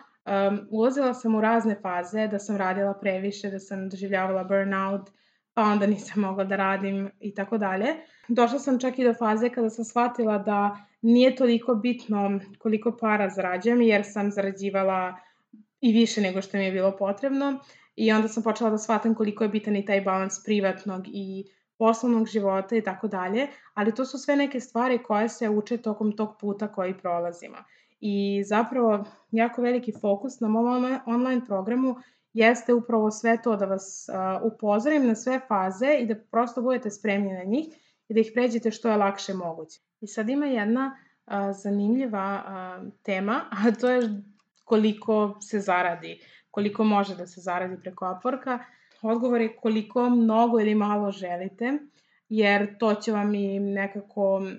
ulazila 0.71 1.15
sam 1.15 1.35
u 1.35 1.41
razne 1.41 1.77
faze, 1.83 2.27
da 2.27 2.39
sam 2.39 2.57
radila 2.57 2.95
previše, 2.95 3.51
da 3.51 3.59
sam 3.59 3.89
doživljavala 3.89 4.45
burnout, 4.45 5.11
pa 5.55 5.63
onda 5.63 5.87
nisam 5.87 6.23
mogla 6.23 6.45
da 6.45 6.57
radim 6.57 7.11
i 7.21 7.35
tako 7.35 7.59
dalje. 7.59 7.87
Došla 8.29 8.59
sam 8.59 8.79
čak 8.79 8.99
i 8.99 9.05
do 9.05 9.15
faze 9.15 9.51
kada 9.51 9.71
sam 9.71 9.85
shvatila 9.85 10.39
da 10.39 10.77
nije 11.03 11.37
toliko 11.37 11.75
bitno 11.75 12.41
koliko 12.59 12.97
para 12.97 13.29
zarađujem, 13.29 13.83
jer 13.83 14.03
sam 14.05 14.31
zarađivala 14.31 15.17
i 15.81 15.93
više 15.93 16.21
nego 16.21 16.43
što 16.43 16.57
mi 16.57 16.65
je 16.65 16.73
bilo 16.73 16.97
potrebno 16.97 17.61
i 17.97 18.13
onda 18.13 18.29
sam 18.29 18.43
počela 18.43 18.71
da 18.71 18.79
shvatam 18.79 19.15
koliko 19.15 19.45
je 19.45 19.49
bitan 19.49 19.77
i 19.77 19.85
taj 19.85 20.01
balans 20.01 20.45
privatnog 20.45 21.05
i 21.07 21.45
poslovnog 21.79 22.27
života 22.27 22.77
i 22.77 22.83
tako 22.83 23.09
dalje, 23.09 23.49
ali 23.75 23.95
to 23.95 24.05
su 24.05 24.19
sve 24.19 24.37
neke 24.37 24.61
stvari 24.61 24.99
koje 25.03 25.29
se 25.29 25.49
uče 25.49 25.77
tokom 25.77 26.17
tog 26.17 26.37
puta 26.41 26.69
koji 26.73 26.99
prolazimo. 26.99 27.57
I 28.01 28.43
zapravo 28.47 29.05
jako 29.31 29.63
veliki 29.63 29.93
fokus 30.01 30.41
na 30.41 30.49
mom 30.49 30.99
online 31.07 31.47
programu 31.47 31.97
jeste 32.33 32.75
upravo 32.75 33.11
sve 33.11 33.43
to 33.43 33.57
da 33.57 33.67
vas 33.67 34.07
upozorim 34.43 35.07
na 35.07 35.15
sve 35.15 35.41
faze 35.49 35.99
i 36.01 36.07
da 36.07 36.15
prosto 36.15 36.63
budete 36.63 36.91
spremni 36.91 37.33
na 37.33 37.45
njih 37.45 37.67
i 38.09 38.15
da 38.15 38.21
ih 38.21 38.31
pređete 38.35 38.71
što 38.71 38.91
je 38.91 38.97
lakše 38.97 39.35
moguće. 39.35 39.81
I 40.01 40.07
sad 40.07 40.29
ima 40.29 40.47
jedna 40.47 40.97
zanimljiva 41.63 42.43
tema, 43.03 43.41
a 43.51 43.71
to 43.81 43.91
je 43.91 44.23
koliko 44.71 45.39
se 45.43 45.61
zaradi, 45.61 46.21
koliko 46.51 46.85
može 46.85 47.17
da 47.17 47.27
se 47.27 47.41
zaradi 47.41 47.77
preko 47.83 48.05
Upworka. 48.07 48.59
Odgovor 49.03 49.41
je 49.41 49.57
koliko 49.57 50.09
mnogo 50.11 50.61
ili 50.61 50.75
malo 50.75 51.11
želite, 51.11 51.73
jer 52.29 52.79
to 52.79 52.95
će 52.95 53.13
vam 53.13 53.35
i 53.35 53.59
nekako 53.59 54.37
um, 54.37 54.55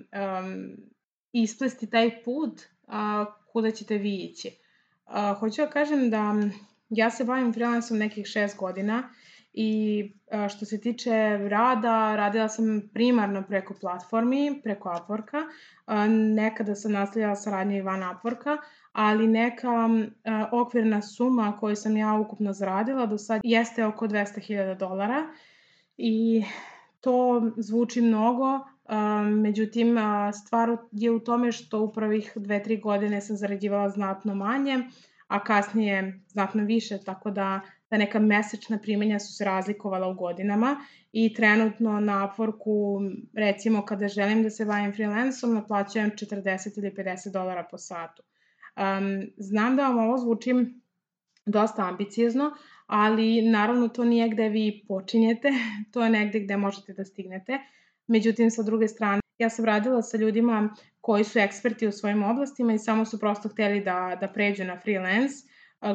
isplesti 1.32 1.90
taj 1.90 2.10
put 2.24 2.60
uh, 2.60 2.94
kuda 3.52 3.70
ćete 3.70 3.98
vi 3.98 4.14
ići. 4.16 4.50
Uh, 5.06 5.38
hoću 5.38 5.62
da 5.62 5.70
kažem 5.70 6.10
da 6.10 6.34
Ja 6.92 7.06
se 7.10 7.24
bavim 7.24 7.52
freelansom 7.52 7.98
nekih 7.98 8.26
šest 8.26 8.58
godina 8.58 9.08
i 9.52 9.70
što 10.48 10.66
se 10.68 10.80
tiče 10.80 11.38
rada, 11.48 12.16
radila 12.16 12.48
sam 12.48 12.90
primarno 12.94 13.42
preko 13.48 13.74
platformi, 13.80 14.60
preko 14.64 14.88
Upworka. 14.88 15.42
Nekada 16.34 16.74
sam 16.74 16.92
nastavljala 16.92 17.36
saradnju 17.36 17.76
i 17.76 17.86
van 17.86 18.02
Upworka, 18.02 18.58
ali 18.92 19.26
neka 19.26 19.88
okvirna 20.52 21.02
suma 21.02 21.56
koju 21.60 21.76
sam 21.76 21.96
ja 21.96 22.14
ukupno 22.14 22.52
zaradila 22.52 23.06
do 23.06 23.18
sad 23.18 23.40
jeste 23.44 23.86
oko 23.86 24.08
200.000 24.08 24.78
dolara 24.78 25.22
i 25.96 26.44
to 27.00 27.42
zvuči 27.56 28.00
mnogo, 28.00 28.60
međutim 29.42 29.96
stvar 30.44 30.76
je 30.92 31.10
u 31.10 31.18
tome 31.18 31.52
što 31.52 31.80
u 31.82 31.92
prvih 31.92 32.32
dve, 32.36 32.62
tri 32.62 32.76
godine 32.76 33.20
sam 33.20 33.36
zarađivala 33.36 33.88
znatno 33.88 34.34
manje, 34.34 34.78
a 35.28 35.44
kasnije 35.44 36.20
znatno 36.28 36.64
više, 36.64 36.98
tako 36.98 37.30
da 37.30 37.60
ta 37.88 37.96
neka 37.96 38.18
mesečna 38.18 38.78
primanja 38.78 39.18
su 39.18 39.32
se 39.32 39.44
razlikovala 39.44 40.08
u 40.08 40.14
godinama 40.14 40.76
i 41.12 41.34
trenutno 41.34 42.00
na 42.00 42.28
Upworku, 42.28 43.10
recimo 43.34 43.84
kada 43.84 44.08
želim 44.08 44.42
da 44.42 44.50
se 44.50 44.64
bavim 44.64 44.92
freelanceom, 44.92 45.54
naplaćujem 45.54 46.10
40 46.10 46.78
ili 46.78 46.90
50 46.90 47.32
dolara 47.32 47.64
po 47.70 47.78
satu. 47.78 48.22
Um, 48.76 49.30
znam 49.36 49.76
da 49.76 49.88
vam 49.88 49.98
ovo 49.98 50.18
zvuči 50.18 50.54
dosta 51.46 51.82
ambiciozno, 51.82 52.50
ali 52.86 53.42
naravno 53.42 53.88
to 53.88 54.04
nije 54.04 54.28
gde 54.28 54.48
vi 54.48 54.84
počinjete, 54.88 55.48
to 55.92 56.04
je 56.04 56.10
negde 56.10 56.40
gde 56.40 56.56
možete 56.56 56.92
da 56.92 57.04
stignete. 57.04 57.58
Međutim, 58.06 58.50
sa 58.50 58.62
druge 58.62 58.88
strane, 58.88 59.20
ja 59.38 59.48
sam 59.48 59.64
radila 59.64 60.02
sa 60.02 60.16
ljudima 60.16 60.74
koji 61.00 61.24
su 61.24 61.38
eksperti 61.38 61.86
u 61.86 61.92
svojim 61.92 62.22
oblastima 62.22 62.72
i 62.72 62.78
samo 62.78 63.04
su 63.04 63.20
prosto 63.20 63.48
hteli 63.48 63.80
da, 63.80 64.18
da 64.20 64.28
pređu 64.28 64.64
na 64.64 64.80
freelance, 64.80 65.34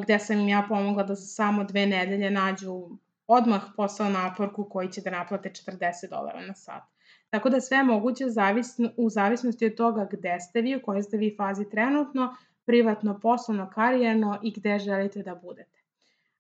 gde 0.04 0.20
sam 0.20 0.40
im 0.40 0.50
ja 0.50 0.66
pomogla 0.70 1.04
da 1.04 1.16
za 1.16 1.26
samo 1.26 1.64
dve 1.64 1.86
nedelje 1.86 2.32
nađu 2.32 2.90
odmah 3.28 3.62
posao 3.76 4.10
na 4.10 4.20
Upworku 4.32 4.70
koji 4.70 4.92
će 4.92 5.02
da 5.02 5.10
naplate 5.10 5.50
40 5.50 6.10
dolara 6.10 6.42
na 6.42 6.54
sat. 6.54 6.84
Tako 7.30 7.50
da 7.50 7.62
sve 7.62 7.78
je 7.78 7.84
moguće 7.84 8.30
zavisno, 8.30 8.90
u 8.98 9.10
zavisnosti 9.10 9.66
od 9.66 9.76
toga 9.76 10.08
gde 10.12 10.38
ste 10.40 10.62
vi, 10.62 10.76
u 10.76 10.82
kojoj 10.82 11.04
ste 11.04 11.18
vi 11.18 11.36
fazi 11.38 11.70
trenutno, 11.70 12.36
privatno, 12.68 13.20
poslovno, 13.20 13.70
karijerno 13.76 14.40
i 14.44 14.52
gde 14.52 14.80
želite 14.80 15.24
da 15.24 15.36
budete. 15.36 15.82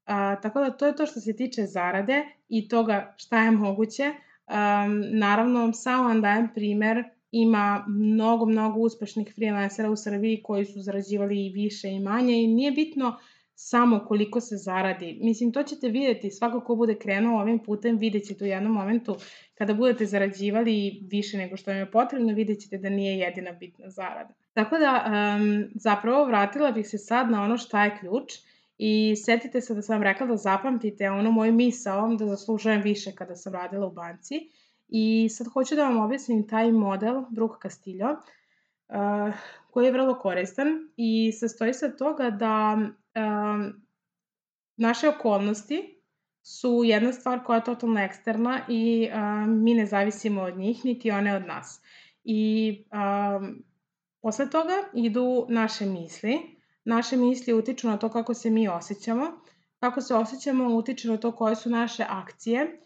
Uh, 0.07 0.41
tako 0.41 0.59
da 0.59 0.71
to 0.71 0.87
je 0.87 0.95
to 0.95 1.05
što 1.05 1.19
se 1.19 1.35
tiče 1.35 1.65
zarade 1.65 2.25
i 2.49 2.67
toga 2.67 3.13
šta 3.17 3.43
je 3.43 3.51
moguće. 3.51 4.03
Um, 4.03 5.19
naravno, 5.19 5.73
samo 5.73 6.07
vam 6.07 6.21
dajem 6.21 6.49
primer 6.53 7.03
ima 7.31 7.85
mnogo, 7.87 8.45
mnogo 8.45 8.79
uspešnih 8.79 9.33
freelancera 9.35 9.89
u 9.89 9.95
Srbiji 9.95 10.43
koji 10.43 10.65
su 10.65 10.81
zarađivali 10.81 11.45
i 11.45 11.49
više 11.49 11.89
i 11.89 11.99
manje 11.99 12.43
i 12.43 12.47
nije 12.47 12.71
bitno 12.71 13.17
samo 13.59 14.05
koliko 14.07 14.41
se 14.41 14.57
zaradi. 14.57 15.19
Mislim, 15.21 15.51
to 15.51 15.63
ćete 15.63 15.87
videti, 15.87 16.31
svako 16.31 16.61
ko 16.61 16.75
bude 16.75 16.95
krenuo 16.95 17.41
ovim 17.41 17.59
putem 17.59 17.97
vidjet 17.97 18.23
ćete 18.23 18.43
u 18.43 18.47
jednom 18.47 18.73
momentu 18.73 19.15
kada 19.55 19.73
budete 19.73 20.05
zarađivali 20.05 20.99
više 21.11 21.37
nego 21.37 21.57
što 21.57 21.71
vam 21.71 21.79
je 21.79 21.91
potrebno, 21.91 22.33
vidjet 22.33 22.59
ćete 22.59 22.77
da 22.77 22.89
nije 22.89 23.17
jedina 23.17 23.51
bitna 23.51 23.89
zarada. 23.89 24.33
Tako 24.53 24.77
da, 24.77 25.05
um, 25.05 25.65
zapravo 25.75 26.25
vratila 26.25 26.71
bih 26.71 26.87
se 26.89 26.97
sad 26.97 27.31
na 27.31 27.43
ono 27.43 27.57
šta 27.57 27.85
je 27.85 27.97
ključ 27.99 28.33
i 28.77 29.15
setite 29.15 29.61
se 29.61 29.73
da 29.73 29.81
sam 29.81 29.95
vam 29.95 30.03
rekla 30.03 30.27
da 30.27 30.37
zapamtite 30.37 31.09
ono 31.09 31.31
moj 31.31 31.51
misao 31.51 32.15
da 32.15 32.25
zaslužujem 32.25 32.81
više 32.81 33.11
kada 33.15 33.35
sam 33.35 33.53
radila 33.53 33.87
u 33.87 33.91
banci 33.91 34.49
I 34.87 35.29
sad 35.29 35.47
hoću 35.47 35.75
da 35.75 35.83
vam 35.83 35.97
objasnim 35.97 36.47
taj 36.47 36.71
model 36.71 37.23
Brook 37.29 37.61
Castillo, 37.61 38.11
uh, 38.11 39.35
koji 39.71 39.85
je 39.85 39.91
vrlo 39.91 40.19
koristan 40.19 40.67
i 40.97 41.31
sastoji 41.31 41.73
se 41.73 41.97
toga 41.97 42.29
da 42.29 42.77
uh, 43.17 43.73
naše 44.77 45.09
okolnosti 45.09 46.01
su 46.43 46.81
jedna 46.85 47.13
stvar 47.13 47.43
koja 47.43 47.57
je 47.57 47.63
totalno 47.63 47.99
eksterna 47.99 48.61
i 48.69 49.09
uh, 49.11 49.49
mi 49.49 49.73
ne 49.73 49.85
zavisimo 49.85 50.41
od 50.41 50.57
njih, 50.57 50.85
niti 50.85 51.11
one 51.11 51.35
od 51.35 51.45
nas. 51.45 51.81
I 52.23 52.71
uh, 52.91 53.47
posle 54.21 54.49
toga 54.49 54.73
idu 54.93 55.45
naše 55.49 55.85
misli. 55.85 56.57
Naše 56.85 57.17
misli 57.17 57.53
utiču 57.53 57.87
na 57.87 57.97
to 57.97 58.09
kako 58.09 58.33
se 58.33 58.49
mi 58.49 58.67
osjećamo. 58.67 59.31
Kako 59.79 60.01
se 60.01 60.15
osjećamo 60.15 60.75
utiče 60.75 61.07
na 61.07 61.17
to 61.17 61.31
koje 61.31 61.55
su 61.55 61.69
naše 61.69 62.05
akcije 62.09 62.81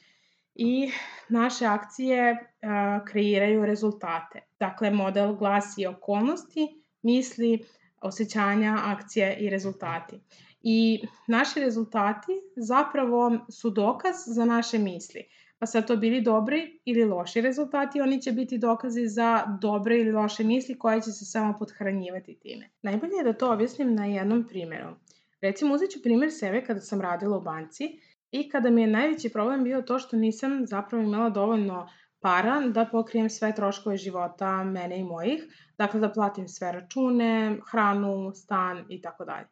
i 0.56 0.92
naše 1.30 1.66
akcije 1.66 2.52
a, 2.62 3.00
kreiraju 3.06 3.66
rezultate. 3.66 4.40
Dakle, 4.60 4.92
model 4.92 5.36
glasi 5.36 5.86
okolnosti, 5.86 6.84
misli, 7.02 7.66
osjećanja, 8.02 8.78
akcije 8.84 9.38
i 9.40 9.50
rezultati. 9.50 10.20
I 10.64 11.02
naši 11.28 11.60
rezultati 11.60 12.32
zapravo 12.56 13.40
su 13.50 13.70
dokaz 13.70 14.16
za 14.26 14.46
naše 14.46 14.78
misli. 14.78 15.24
Pa 15.60 15.66
sad 15.66 15.88
to 15.88 15.96
bili 15.98 16.22
dobri 16.22 16.80
ili 16.86 17.06
loši 17.06 17.42
rezultati, 17.42 18.02
oni 18.02 18.22
će 18.22 18.32
biti 18.32 18.58
dokazi 18.58 19.08
za 19.08 19.58
dobre 19.62 20.00
ili 20.00 20.12
loše 20.12 20.44
misli 20.44 20.80
koje 20.80 21.02
će 21.02 21.12
se 21.12 21.26
samo 21.26 21.56
podhranjivati 21.60 22.40
time. 22.40 22.70
Najbolje 22.82 23.16
je 23.18 23.24
da 23.24 23.34
to 23.34 23.52
objasnim 23.54 23.96
na 23.96 24.06
jednom 24.06 24.48
primjeru. 24.48 24.96
Recimo, 25.42 25.74
uzet 25.74 25.92
ću 25.92 26.02
primjer 26.02 26.32
sebe 26.32 26.64
kada 26.66 26.80
sam 26.80 27.02
radila 27.02 27.38
u 27.38 27.42
banci 27.42 28.00
I 28.32 28.50
kada 28.50 28.70
mi 28.70 28.82
je 28.82 28.88
najveći 28.88 29.30
problem 29.30 29.64
bio 29.64 29.82
to 29.82 30.00
što 30.00 30.18
nisam 30.18 30.66
zapravo 30.66 31.04
imala 31.04 31.30
dovoljno 31.30 31.90
para 32.22 32.60
da 32.68 32.86
pokrijem 32.86 33.30
sve 33.30 33.56
troškove 33.56 33.98
života 33.98 34.64
mene 34.64 35.00
i 35.00 35.04
mojih, 35.04 35.44
dakle 35.78 36.00
da 36.00 36.12
platim 36.12 36.48
sve 36.48 36.72
račune, 36.72 37.58
hranu, 37.72 38.32
stan 38.36 38.86
i 38.90 39.02
tako 39.02 39.26
dalje. 39.26 39.48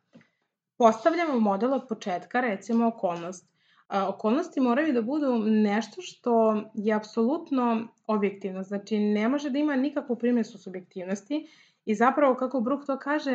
Postavljamo 0.77 1.39
model 1.39 1.73
od 1.73 1.87
početka, 1.89 2.41
recimo 2.41 2.87
okolnost. 2.87 3.49
Okolnosti 3.89 4.61
moraju 4.61 4.93
da 4.93 5.01
budu 5.01 5.37
nešto 5.45 6.01
što 6.01 6.63
je 6.73 6.93
apsolutno 6.93 7.87
objektivno, 8.07 8.63
znači 8.63 8.99
ne 8.99 9.27
može 9.27 9.49
da 9.49 9.59
ima 9.59 9.75
nikakvu 9.75 10.15
primjesu 10.15 10.57
subjektivnosti 10.57 11.47
i 11.85 11.95
zapravo 11.95 12.35
kako 12.35 12.61
Brook 12.61 12.85
to 12.85 12.99
kaže, 12.99 13.31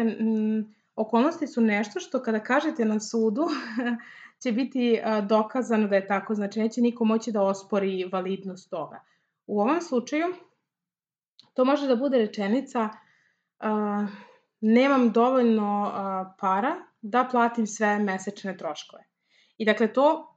okolnosti 0.96 1.46
su 1.46 1.60
nešto 1.60 2.00
što 2.00 2.22
kada 2.22 2.40
kažete 2.40 2.84
na 2.84 3.00
sudu 3.00 3.46
će 4.42 4.52
biti 4.52 5.00
dokazano 5.28 5.88
da 5.88 5.96
je 5.96 6.06
tako, 6.06 6.34
znači 6.34 6.60
neće 6.60 6.80
niko 6.80 7.04
moći 7.04 7.32
da 7.32 7.42
ospori 7.42 8.04
validnost 8.12 8.70
toga. 8.70 9.00
U 9.46 9.60
ovom 9.60 9.80
slučaju 9.80 10.26
to 11.54 11.64
može 11.64 11.86
da 11.86 11.96
bude 11.96 12.18
rečenica 12.18 12.88
uh, 12.88 14.08
nemam 14.60 15.12
dovoljno 15.12 15.82
uh, 15.82 16.34
para 16.40 16.74
da 17.00 17.28
platim 17.30 17.66
sve 17.66 17.98
mesečne 17.98 18.56
troškove. 18.56 19.04
I 19.56 19.64
dakle 19.64 19.92
to 19.92 20.30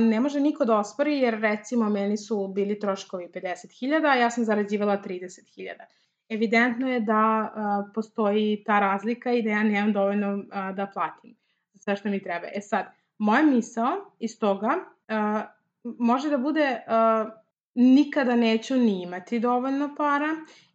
ne 0.00 0.20
može 0.20 0.40
niko 0.40 0.64
da 0.64 0.78
ospori 0.78 1.18
jer 1.18 1.40
recimo 1.40 1.90
meni 1.90 2.16
su 2.16 2.48
bili 2.48 2.78
troškovi 2.78 3.28
50.000, 3.34 4.06
a 4.06 4.14
ja 4.14 4.30
sam 4.30 4.44
zarađivala 4.44 5.02
30.000. 5.02 5.70
Evidentno 6.28 6.88
je 6.88 7.00
da 7.00 7.52
uh, 7.56 7.90
postoji 7.94 8.64
ta 8.66 8.80
razlika 8.80 9.32
i 9.32 9.42
da 9.42 9.50
ja 9.50 9.62
nemam 9.62 9.92
dovoljno 9.92 10.34
uh, 10.34 10.76
da 10.76 10.90
platim 10.94 11.36
sve 11.78 11.96
što 11.96 12.08
mi 12.08 12.22
treba. 12.22 12.46
E 12.54 12.60
sad, 12.60 12.86
moja 13.18 13.42
misao 13.42 13.90
iz 14.18 14.38
toga 14.38 14.68
uh, 14.68 15.94
može 15.98 16.30
da 16.30 16.38
bude 16.38 16.80
nikada 17.74 18.36
neću 18.36 18.76
ni 18.76 19.02
imati 19.02 19.40
dovoljno 19.40 19.94
para 19.96 20.28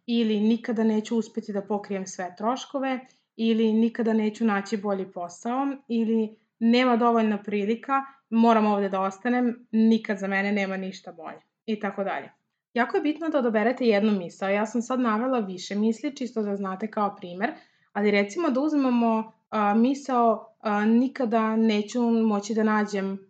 ili 0.06 0.40
nikada 0.40 0.84
neću 0.84 1.18
uspeti 1.18 1.52
da 1.52 1.62
pokrijem 1.62 2.06
sve 2.06 2.34
troškove 2.38 3.00
ili 3.36 3.72
nikada 3.72 4.12
neću 4.12 4.44
naći 4.44 4.76
bolji 4.76 5.12
posao 5.12 5.66
ili 5.88 6.36
nema 6.58 6.96
dovoljno 6.96 7.38
prilika 7.44 8.02
moram 8.30 8.66
ovde 8.66 8.88
da 8.88 9.00
ostanem, 9.00 9.66
nikad 9.72 10.18
za 10.18 10.26
mene 10.26 10.52
nema 10.52 10.76
ništa 10.76 11.12
bolje 11.12 11.40
i 11.66 11.80
tako 11.80 12.04
dalje. 12.04 12.30
Jako 12.74 12.96
je 12.96 13.02
bitno 13.02 13.28
da 13.28 13.38
odaberete 13.38 13.86
jednu 13.86 14.12
misao. 14.12 14.48
Ja 14.48 14.66
sam 14.66 14.82
sad 14.82 15.00
navela 15.00 15.38
više 15.38 15.74
misli, 15.74 16.16
čisto 16.16 16.42
da 16.42 16.56
znate 16.56 16.90
kao 16.90 17.16
primer, 17.16 17.50
ali 17.92 18.10
recimo 18.10 18.50
da 18.50 18.60
uzmemo 18.60 19.32
a, 19.50 19.74
misao 19.74 20.54
a, 20.60 20.84
nikada 20.84 21.56
neću 21.56 22.02
moći 22.02 22.54
da 22.54 22.62
nađem 22.62 23.29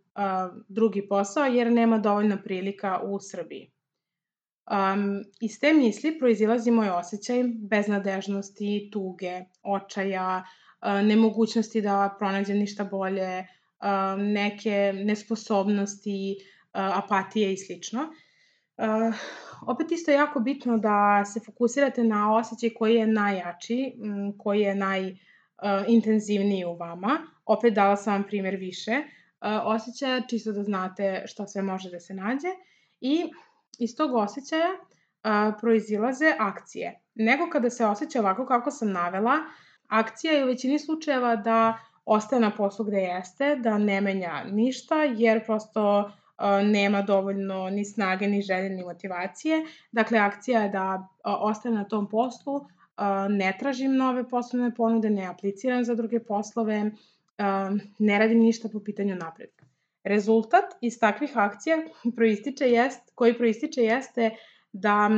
drugi 0.69 1.09
posao 1.09 1.45
jer 1.45 1.73
nema 1.73 1.99
dovoljno 1.99 2.39
prilika 2.45 3.01
u 3.05 3.21
Srbiji. 3.21 3.73
Um, 4.71 5.25
iz 5.41 5.61
te 5.61 5.73
misli 5.73 6.19
proizilazi 6.19 6.71
moj 6.71 6.91
osjećaj 6.91 7.45
beznadežnosti, 7.71 8.89
tuge, 8.93 9.41
očaja, 9.63 10.45
nemogućnosti 11.05 11.81
da 11.81 12.17
pronađem 12.19 12.59
ništa 12.59 12.85
bolje, 12.85 13.47
neke 14.19 14.93
nesposobnosti, 15.05 16.37
apatije 16.73 17.53
i 17.53 17.57
slično. 17.57 18.01
Opet 19.67 19.93
isto 19.93 20.11
je 20.11 20.15
jako 20.15 20.41
bitno 20.41 20.79
da 20.79 21.25
se 21.25 21.41
fokusirate 21.41 22.05
na 22.05 22.37
osjećaj 22.37 22.71
koji 22.71 22.95
je 22.95 23.07
najjači, 23.07 23.93
koji 24.39 24.61
je 24.61 24.75
najintenzivniji 24.75 26.65
u 26.65 26.77
vama. 26.77 27.19
Opet 27.47 27.75
dala 27.75 27.97
sam 27.97 28.13
vam 28.13 28.25
primer 28.25 28.57
više 28.57 28.93
osjećaja, 29.65 30.27
čisto 30.29 30.53
da 30.53 30.63
znate 30.63 31.25
šta 31.27 31.47
sve 31.47 31.63
može 31.63 31.91
da 31.91 32.01
se 32.01 32.15
nađe. 32.15 32.49
I 33.01 33.31
iz 33.79 33.97
tog 33.97 34.15
osjećaja 34.15 34.71
uh, 34.71 35.55
proizilaze 35.61 36.35
akcije. 36.39 37.01
Nego 37.15 37.51
kada 37.53 37.71
se 37.71 37.87
osjeća 37.87 38.21
ovako 38.21 38.47
kako 38.47 38.71
sam 38.71 38.93
navela, 38.93 39.37
akcija 39.89 40.33
je 40.33 40.45
u 40.45 40.47
većini 40.47 40.79
slučajeva 40.79 41.37
da 41.37 41.79
ostaje 42.05 42.41
na 42.41 42.51
poslu 42.51 42.85
gde 42.85 42.97
jeste, 42.97 43.57
da 43.57 43.79
ne 43.79 44.01
menja 44.01 44.45
ništa, 44.45 44.95
jer 44.95 45.45
prosto 45.45 46.13
nema 46.65 47.03
dovoljno 47.03 47.71
ni 47.71 47.85
snage, 47.85 48.29
ni 48.29 48.43
želje, 48.43 48.71
ni 48.71 48.85
motivacije. 48.85 49.65
Dakle, 49.93 50.19
akcija 50.19 50.63
je 50.63 50.69
da 50.69 51.09
ostane 51.25 51.77
na 51.77 51.85
tom 51.85 52.09
poslu, 52.09 52.67
ne 53.29 53.57
tražim 53.59 53.97
nove 53.97 54.29
poslovne 54.29 54.75
ponude, 54.75 55.11
ne 55.11 55.27
apliciram 55.27 55.85
za 55.85 55.95
druge 55.95 56.21
poslove, 56.21 56.91
ne 57.99 58.19
radim 58.19 58.39
ništa 58.39 58.69
po 58.69 58.81
pitanju 58.81 59.17
napretka. 59.17 59.67
Rezultat 60.05 60.65
iz 60.81 60.99
takvih 61.01 61.39
akcija 61.39 61.77
proističe 62.17 62.71
jest, 62.71 63.11
koji 63.15 63.39
proističe 63.39 63.83
jeste 63.83 64.31
da 64.73 65.11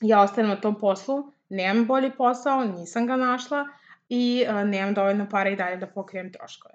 ja 0.00 0.22
ostanem 0.22 0.50
na 0.50 0.56
tom 0.60 0.78
poslu, 0.78 1.32
nemam 1.48 1.86
bolji 1.86 2.10
posao, 2.16 2.64
nisam 2.64 3.06
ga 3.06 3.16
našla 3.16 3.66
i 4.08 4.44
nemam 4.64 4.94
dovoljno 4.94 5.28
para 5.30 5.50
i 5.50 5.56
dalje 5.56 5.76
da 5.76 5.86
pokrijem 5.86 6.32
troškove. 6.32 6.74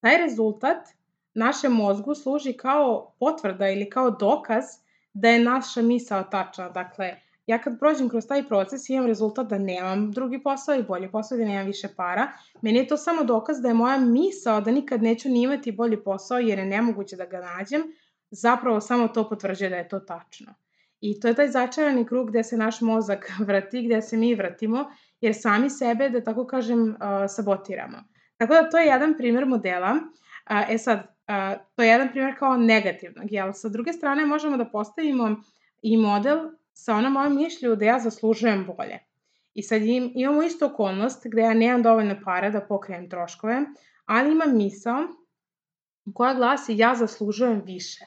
taj 0.00 0.18
rezultat 0.18 0.88
našem 1.34 1.72
mozgu 1.72 2.14
služi 2.14 2.52
kao 2.52 3.14
potvrda 3.18 3.68
ili 3.68 3.90
kao 3.90 4.10
dokaz 4.10 4.64
da 5.12 5.28
je 5.28 5.44
naša 5.44 5.82
misao 5.82 6.22
tačna. 6.22 6.68
Dakle, 6.68 7.16
ja 7.46 7.58
kad 7.58 7.78
prođem 7.78 8.08
kroz 8.08 8.26
taj 8.26 8.48
proces 8.48 8.88
imam 8.88 9.06
rezultat 9.06 9.46
da 9.46 9.58
nemam 9.58 10.10
drugi 10.12 10.42
posao 10.42 10.74
i 10.74 10.82
bolji 10.82 11.10
posao, 11.10 11.38
da 11.38 11.44
nemam 11.44 11.66
više 11.66 11.88
para. 11.96 12.32
Meni 12.62 12.78
je 12.78 12.86
to 12.86 12.96
samo 12.96 13.24
dokaz 13.24 13.60
da 13.60 13.68
je 13.68 13.74
moja 13.74 13.98
misao 13.98 14.60
da 14.60 14.70
nikad 14.70 15.02
neću 15.02 15.28
ni 15.28 15.42
imati 15.42 15.72
bolji 15.72 16.04
posao 16.04 16.38
jer 16.38 16.58
je 16.58 16.66
nemoguće 16.66 17.16
da 17.16 17.26
ga 17.26 17.40
nađem, 17.40 17.82
zapravo 18.30 18.80
samo 18.80 19.08
to 19.08 19.28
potvrđuje 19.28 19.70
da 19.70 19.76
je 19.76 19.88
to 19.88 20.00
tačno. 20.00 20.54
I 21.00 21.20
to 21.20 21.28
je 21.28 21.34
taj 21.34 21.48
začarani 21.48 22.06
krug 22.06 22.28
gde 22.28 22.42
se 22.44 22.56
naš 22.56 22.80
mozak 22.80 23.32
vrati, 23.46 23.82
gde 23.82 24.02
se 24.02 24.16
mi 24.16 24.34
vrtimo, 24.34 24.84
jer 25.20 25.34
sami 25.34 25.70
sebe, 25.70 26.08
da 26.10 26.24
tako 26.24 26.46
kažem, 26.46 26.96
sabotiramo. 27.28 27.98
Tako 28.36 28.54
da 28.54 28.70
to 28.70 28.78
je 28.78 28.86
jedan 28.86 29.14
primer 29.16 29.46
modela. 29.46 29.96
E 30.68 30.78
sad, 30.78 31.06
to 31.74 31.82
je 31.82 31.88
jedan 31.88 32.08
primjer 32.10 32.38
kao 32.38 32.56
negativnog, 32.56 33.32
jel? 33.32 33.52
Sa 33.52 33.68
druge 33.68 33.92
strane 33.92 34.26
možemo 34.26 34.56
da 34.56 34.64
postavimo 34.64 35.36
i 35.82 35.96
model 35.96 36.38
sa 36.72 36.94
onom 36.94 37.12
mojom 37.12 37.36
mišlju 37.36 37.76
da 37.76 37.84
ja 37.84 37.98
zaslužujem 37.98 38.66
bolje. 38.66 38.98
I 39.54 39.62
sad 39.62 39.82
im, 39.82 40.12
imamo 40.14 40.42
istu 40.42 40.64
okolnost 40.64 41.22
gde 41.24 41.42
ja 41.42 41.54
nemam 41.54 41.82
dovoljno 41.82 42.16
para 42.24 42.50
da 42.50 42.60
pokrijem 42.60 43.10
troškove, 43.10 43.64
ali 44.06 44.32
imam 44.32 44.56
misao 44.56 45.08
koja 46.14 46.34
glasi 46.34 46.78
ja 46.78 46.94
zaslužujem 46.94 47.62
više. 47.66 48.06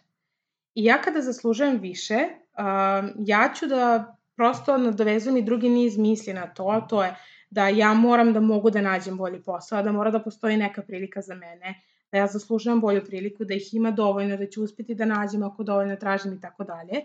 I 0.76 0.84
ja 0.86 1.02
kada 1.02 1.22
zaslužujem 1.22 1.80
više, 1.80 2.16
uh, 2.16 3.10
ja 3.18 3.54
ću 3.56 3.68
da 3.68 4.16
prosto 4.36 4.78
nadovezujem 4.78 5.38
i 5.38 5.42
drugi 5.42 5.70
niz 5.70 5.98
misli 5.98 6.34
na 6.34 6.48
to, 6.54 6.68
a 6.68 6.88
to 6.88 7.04
je 7.04 7.16
da 7.50 7.68
ja 7.68 7.94
moram 7.94 8.34
da 8.34 8.40
mogu 8.40 8.70
da 8.70 8.82
nađem 8.82 9.18
bolji 9.18 9.44
posao, 9.44 9.84
da 9.84 9.92
mora 9.92 10.12
da 10.12 10.20
postoji 10.20 10.58
neka 10.58 10.82
prilika 10.82 11.22
za 11.22 11.36
mene, 11.36 11.82
da 12.12 12.18
ja 12.18 12.28
zaslužujem 12.28 12.82
bolju 12.82 13.06
priliku, 13.06 13.46
da 13.46 13.54
ih 13.54 13.74
ima 13.74 13.92
dovoljno, 13.92 14.38
da 14.38 14.50
ću 14.50 14.64
uspeti 14.64 14.96
da 14.96 15.06
nađem 15.06 15.44
ako 15.44 15.64
dovoljno 15.64 15.96
tražim 15.96 16.34
i 16.34 16.42
tako 16.42 16.64
dalje. 16.64 17.02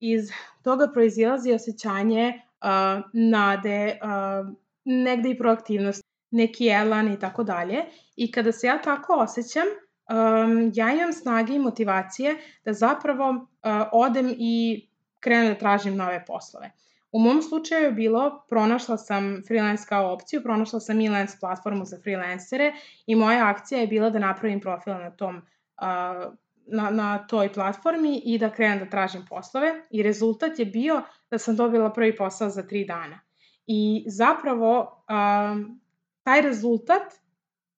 Iz 0.00 0.30
toga 0.62 0.88
proizilazi 0.92 1.52
osjećanje 1.52 2.32
uh, 2.34 3.02
nade, 3.12 3.98
uh, 4.02 4.56
negde 4.84 5.30
i 5.30 5.38
proaktivnost, 5.38 6.02
neki 6.30 6.68
elan 6.68 7.12
i 7.12 7.18
tako 7.18 7.44
dalje. 7.44 7.84
I 8.16 8.32
kada 8.32 8.52
se 8.52 8.66
ja 8.66 8.82
tako 8.82 9.12
osjećam, 9.12 9.66
um, 9.66 10.72
ja 10.74 10.92
imam 10.92 11.12
snage 11.12 11.54
i 11.54 11.58
motivacije 11.58 12.36
da 12.64 12.72
zapravo 12.72 13.30
uh, 13.30 13.46
odem 13.92 14.34
i 14.38 14.88
krenem 15.20 15.48
da 15.52 15.58
tražim 15.58 15.96
nove 15.96 16.24
poslove. 16.26 16.70
U 17.12 17.18
mom 17.18 17.42
slučaju 17.42 17.84
je 17.84 17.92
bilo, 17.92 18.44
pronašla 18.48 18.96
sam 18.96 19.42
freelance 19.46 19.84
kao 19.88 20.12
opciju, 20.12 20.42
pronašla 20.42 20.80
sam 20.80 21.00
e-lance 21.00 21.36
platformu 21.40 21.84
za 21.84 21.98
freelancere 22.02 22.72
i 23.06 23.14
moja 23.14 23.48
akcija 23.48 23.80
je 23.80 23.86
bila 23.86 24.10
da 24.10 24.18
napravim 24.18 24.60
profil 24.60 24.92
na 24.92 25.10
tom 25.10 25.36
uh, 25.36 26.34
na, 26.68 26.90
na 26.90 27.26
toj 27.26 27.52
platformi 27.52 28.22
i 28.24 28.38
da 28.38 28.50
krenem 28.50 28.78
da 28.78 28.90
tražim 28.90 29.24
poslove 29.28 29.74
i 29.90 30.02
rezultat 30.02 30.58
je 30.58 30.66
bio 30.66 31.02
da 31.30 31.38
sam 31.38 31.56
dobila 31.56 31.92
prvi 31.92 32.16
posao 32.16 32.50
za 32.50 32.62
tri 32.62 32.84
dana. 32.84 33.20
I 33.66 34.04
zapravo 34.06 35.04
um, 35.08 35.80
taj 36.22 36.42
rezultat 36.42 37.12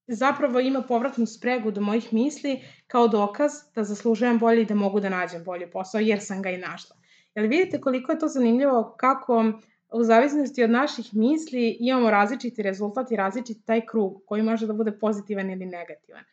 zapravo 0.06 0.60
ima 0.60 0.82
povratnu 0.82 1.26
spregu 1.26 1.70
do 1.70 1.80
mojih 1.80 2.12
misli 2.12 2.60
kao 2.86 3.08
dokaz 3.08 3.52
da 3.74 3.84
zaslužujem 3.84 4.38
bolje 4.38 4.62
i 4.62 4.66
da 4.66 4.74
mogu 4.74 5.00
da 5.00 5.08
nađem 5.08 5.44
bolji 5.44 5.70
posao 5.70 6.00
jer 6.00 6.20
sam 6.20 6.42
ga 6.42 6.50
i 6.50 6.58
našla. 6.58 6.96
Jel 7.34 7.46
vidite 7.48 7.80
koliko 7.80 8.12
je 8.12 8.18
to 8.18 8.28
zanimljivo 8.28 8.94
kako 8.98 9.52
u 9.92 10.04
zavisnosti 10.04 10.64
od 10.64 10.70
naših 10.70 11.14
misli 11.14 11.76
imamo 11.80 12.10
različiti 12.10 12.62
rezultat 12.62 13.12
i 13.12 13.16
različiti 13.16 13.64
taj 13.64 13.86
krug 13.86 14.22
koji 14.26 14.42
može 14.42 14.66
da 14.66 14.72
bude 14.72 14.98
pozitivan 14.98 15.50
ili 15.50 15.66
negativan. 15.66 16.24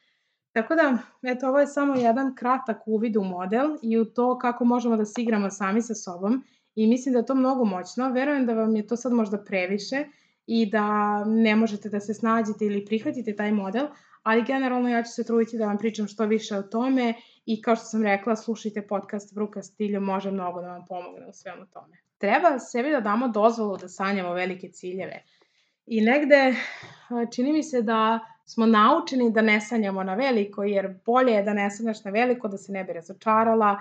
Tako 0.57 0.75
da, 0.75 0.97
eto, 1.21 1.47
ovo 1.47 1.59
je 1.59 1.67
samo 1.67 1.95
jedan 1.95 2.35
kratak 2.35 2.77
uvid 2.85 3.15
u 3.17 3.23
model 3.23 3.77
i 3.81 3.97
u 3.97 4.05
to 4.05 4.39
kako 4.39 4.65
možemo 4.65 4.97
da 4.97 5.05
se 5.05 5.21
igramo 5.21 5.49
sami 5.49 5.81
sa 5.81 5.95
sobom 5.95 6.43
i 6.75 6.87
mislim 6.87 7.13
da 7.13 7.19
je 7.19 7.25
to 7.25 7.35
mnogo 7.35 7.65
moćno. 7.65 8.09
Verujem 8.09 8.45
da 8.45 8.53
vam 8.53 8.75
je 8.75 8.87
to 8.87 8.95
sad 8.95 9.13
možda 9.13 9.43
previše 9.43 10.05
i 10.47 10.69
da 10.69 11.23
ne 11.25 11.55
možete 11.55 11.89
da 11.89 11.99
se 11.99 12.13
snađete 12.13 12.65
ili 12.65 12.85
prihvatite 12.85 13.35
taj 13.35 13.51
model, 13.51 13.87
ali 14.23 14.43
generalno 14.43 14.89
ja 14.89 15.03
ću 15.03 15.11
se 15.11 15.23
truditi 15.23 15.57
da 15.57 15.65
vam 15.65 15.77
pričam 15.77 16.07
što 16.07 16.25
više 16.25 16.57
o 16.57 16.63
tome 16.63 17.13
i 17.45 17.61
kao 17.61 17.75
što 17.75 17.85
sam 17.85 18.03
rekla, 18.03 18.35
slušajte 18.35 18.87
podcast 18.87 19.35
Bruka 19.35 19.61
Stilju, 19.61 20.01
može 20.01 20.31
mnogo 20.31 20.61
da 20.61 20.67
vam 20.67 20.85
pomogne 20.87 21.27
u 21.27 21.33
svemu 21.33 21.65
tome. 21.73 21.97
Treba 22.17 22.59
sebi 22.59 22.91
da 22.91 23.01
damo 23.01 23.27
dozvolu 23.27 23.77
da 23.77 23.87
sanjamo 23.87 24.33
velike 24.33 24.69
ciljeve. 24.71 25.23
I 25.85 26.01
negde 26.01 26.55
čini 27.35 27.53
mi 27.53 27.63
se 27.63 27.81
da 27.81 28.19
smo 28.49 28.65
naučeni 28.65 29.31
da 29.31 29.41
ne 29.41 29.61
sanjamo 29.61 30.03
na 30.03 30.15
veliko, 30.15 30.63
jer 30.63 30.95
bolje 31.05 31.31
je 31.31 31.43
da 31.43 31.53
ne 31.53 31.69
sanjaš 31.71 32.03
na 32.03 32.11
veliko, 32.11 32.47
da 32.47 32.57
se 32.57 32.71
ne 32.71 32.83
bi 32.83 32.93
razočarala, 32.93 33.77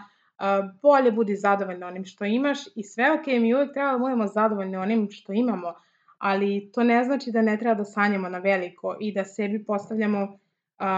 bolje 0.83 1.13
budi 1.13 1.37
zadovoljna 1.37 1.87
onim 1.87 2.05
što 2.05 2.25
imaš 2.25 2.59
i 2.75 2.83
sve 2.85 3.13
ok, 3.13 3.27
mi 3.27 3.55
uvek 3.55 3.73
treba 3.73 3.93
da 3.93 3.99
budemo 3.99 4.27
zadovoljni 4.27 4.77
onim 4.77 5.09
što 5.11 5.33
imamo, 5.33 5.75
ali 6.19 6.71
to 6.75 6.85
ne 6.85 7.05
znači 7.05 7.31
da 7.33 7.43
ne 7.43 7.59
treba 7.59 7.75
da 7.75 7.85
sanjamo 7.85 8.29
na 8.29 8.39
veliko 8.39 8.97
i 9.01 9.13
da 9.13 9.25
sebi 9.25 9.65
postavljamo 9.65 10.39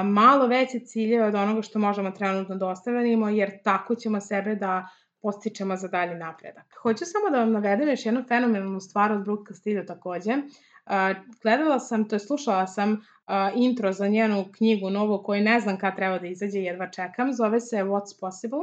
malo 0.05 0.47
veće 0.47 0.79
ciljeve 0.79 1.27
od 1.27 1.35
onoga 1.35 1.63
što 1.63 1.79
možemo 1.79 2.11
trenutno 2.11 2.57
da 2.57 2.67
ostavimo, 2.67 3.29
jer 3.29 3.63
tako 3.63 3.95
ćemo 3.95 4.21
sebe 4.21 4.55
da 4.55 4.89
postičemo 5.23 5.77
za 5.77 5.89
dalji 5.89 6.15
napredak. 6.15 6.75
Hoću 6.83 7.05
samo 7.05 7.31
da 7.31 7.39
vam 7.39 7.53
navedem 7.53 7.89
još 7.89 8.07
jednu 8.07 8.25
fenomenalnu 8.29 8.81
stvar 8.81 9.13
od 9.13 9.25
Brooke 9.25 9.49
Castillo 9.49 9.85
takođe. 9.85 10.33
Gledala 11.43 11.79
sam, 11.81 12.09
to 12.09 12.17
je 12.17 12.21
slušala 12.21 12.67
sam 12.67 13.01
intro 13.55 13.93
za 13.93 14.09
njenu 14.09 14.45
knjigu 14.57 14.91
novu 14.91 15.23
koju 15.23 15.43
ne 15.43 15.61
znam 15.61 15.79
kad 15.79 15.97
treba 15.97 16.19
da 16.19 16.27
izađe, 16.27 16.59
jedva 16.59 16.91
čekam. 16.91 17.33
Zove 17.33 17.61
se 17.61 17.77
What's 17.77 18.21
Possible 18.21 18.61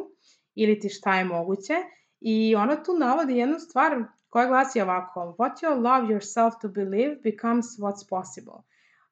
ili 0.55 0.79
ti 0.79 0.89
šta 0.89 1.15
je 1.15 1.25
moguće. 1.25 1.73
I 2.21 2.55
ona 2.55 2.83
tu 2.83 2.93
navodi 2.99 3.37
jednu 3.37 3.59
stvar 3.59 3.91
koja 4.29 4.47
glasi 4.47 4.81
ovako 4.81 5.35
What 5.39 5.51
you 5.63 5.69
allow 5.69 6.07
yourself 6.07 6.51
to 6.61 6.67
believe 6.67 7.15
becomes 7.23 7.65
what's 7.65 8.09
possible. 8.09 8.53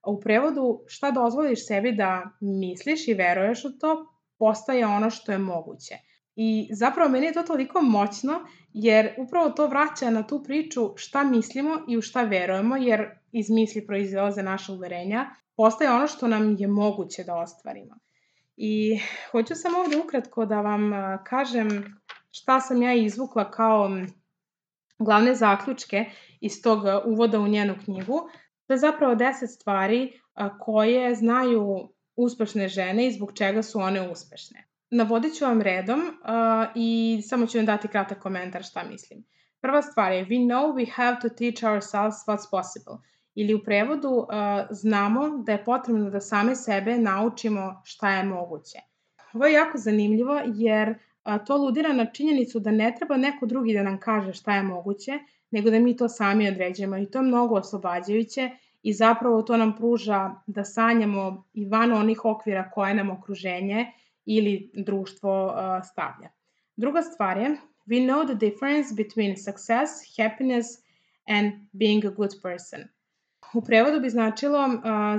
U 0.07 0.19
prevodu, 0.19 0.83
šta 0.87 1.11
dozvoliš 1.11 1.67
sebi 1.67 1.91
da 1.91 2.29
misliš 2.41 3.07
i 3.07 3.13
veruješ 3.13 3.65
u 3.65 3.77
to, 3.79 4.05
postaje 4.39 4.85
ono 4.85 5.09
što 5.09 5.31
je 5.31 5.37
moguće. 5.37 5.95
I 6.35 6.69
zapravo 6.71 7.09
meni 7.09 7.25
je 7.25 7.33
to 7.33 7.43
toliko 7.43 7.81
moćno 7.81 8.39
jer 8.73 9.13
upravo 9.17 9.49
to 9.49 9.67
vraća 9.67 10.09
na 10.09 10.27
tu 10.27 10.43
priču 10.43 10.93
šta 10.95 11.23
mislimo 11.23 11.79
i 11.87 11.97
u 11.97 12.01
šta 12.01 12.23
verujemo 12.23 12.77
jer 12.77 13.09
iz 13.31 13.49
misli 13.49 13.87
proizilaze 13.87 14.43
naše 14.43 14.71
uverenja, 14.71 15.29
postaje 15.55 15.91
ono 15.91 16.07
što 16.07 16.27
nam 16.27 16.55
je 16.59 16.67
moguće 16.67 17.23
da 17.23 17.35
ostvarimo. 17.35 17.95
I 18.57 18.99
hoću 19.31 19.55
samo 19.55 19.79
ovde 19.79 19.97
ukratko 19.97 20.45
da 20.45 20.61
vam 20.61 20.91
kažem 21.23 21.99
šta 22.31 22.59
sam 22.59 22.81
ja 22.81 22.93
izvukla 22.93 23.51
kao 23.51 23.89
glavne 24.99 25.35
zaključke 25.35 26.05
iz 26.41 26.61
tog 26.61 26.79
uvoda 27.05 27.39
u 27.39 27.47
njenu 27.47 27.75
knjigu. 27.83 28.29
To 28.67 28.73
je 28.73 28.77
zapravo 28.77 29.15
deset 29.15 29.49
stvari 29.49 30.19
koje 30.59 31.15
znaju 31.15 31.89
uspešne 32.15 32.67
žene 32.67 33.07
i 33.07 33.11
zbog 33.11 33.31
čega 33.37 33.63
su 33.63 33.79
one 33.79 34.09
uspešne. 34.09 34.67
Navodit 34.91 35.33
ću 35.37 35.45
vam 35.45 35.61
redom 35.61 35.99
uh, 35.99 36.71
i 36.75 37.21
samo 37.21 37.45
ću 37.45 37.57
vam 37.57 37.65
dati 37.65 37.87
kratak 37.87 38.19
komentar 38.19 38.63
šta 38.63 38.83
mislim. 38.83 39.23
Prva 39.61 39.81
stvar 39.81 40.11
je 40.11 40.25
We 40.25 40.47
know 40.47 40.73
we 40.73 40.91
have 40.91 41.17
to 41.21 41.29
teach 41.29 41.63
ourselves 41.63 42.15
what's 42.27 42.49
possible. 42.51 42.93
Ili 43.35 43.53
u 43.53 43.63
prevodu 43.63 44.09
uh, 44.09 44.25
znamo 44.71 45.37
da 45.37 45.51
je 45.51 45.63
potrebno 45.63 46.09
da 46.09 46.21
same 46.21 46.55
sebe 46.55 46.97
naučimo 46.97 47.81
šta 47.83 48.11
je 48.11 48.23
moguće. 48.23 48.79
Ovo 49.33 49.45
je 49.45 49.53
jako 49.53 49.77
zanimljivo 49.77 50.41
jer 50.55 50.89
uh, 50.89 51.45
to 51.45 51.57
ludira 51.57 51.93
na 51.93 52.05
činjenicu 52.05 52.59
da 52.59 52.71
ne 52.71 52.95
treba 52.97 53.17
neko 53.17 53.45
drugi 53.45 53.73
da 53.73 53.83
nam 53.83 53.99
kaže 53.99 54.33
šta 54.33 54.55
je 54.55 54.63
moguće, 54.63 55.19
nego 55.51 55.69
da 55.69 55.79
mi 55.79 55.97
to 55.97 56.09
sami 56.09 56.47
određujemo 56.47 56.97
i 56.97 57.11
to 57.11 57.19
je 57.19 57.23
mnogo 57.23 57.55
oslobađajuće 57.55 58.49
i 58.83 58.93
zapravo 58.93 59.41
to 59.41 59.57
nam 59.57 59.75
pruža 59.75 60.31
da 60.47 60.63
sanjamo 60.63 61.43
i 61.53 61.65
van 61.65 61.93
onih 61.93 62.25
okvira 62.25 62.69
koje 62.69 62.93
nam 62.93 63.09
okruženje 63.09 63.91
ili 64.25 64.71
društvo 64.73 65.55
stavlja. 65.91 66.29
Druga 66.75 67.01
stvar 67.01 67.37
je, 67.37 67.57
we 67.87 67.99
know 68.05 68.25
the 68.25 68.35
difference 68.35 68.95
between 68.95 69.37
success, 69.37 69.89
happiness 70.17 70.67
and 71.27 71.53
being 71.71 72.05
a 72.05 72.09
good 72.09 72.31
person. 72.41 72.81
U 73.53 73.61
prevodu 73.61 73.99
bi 73.99 74.09
značilo 74.09 74.69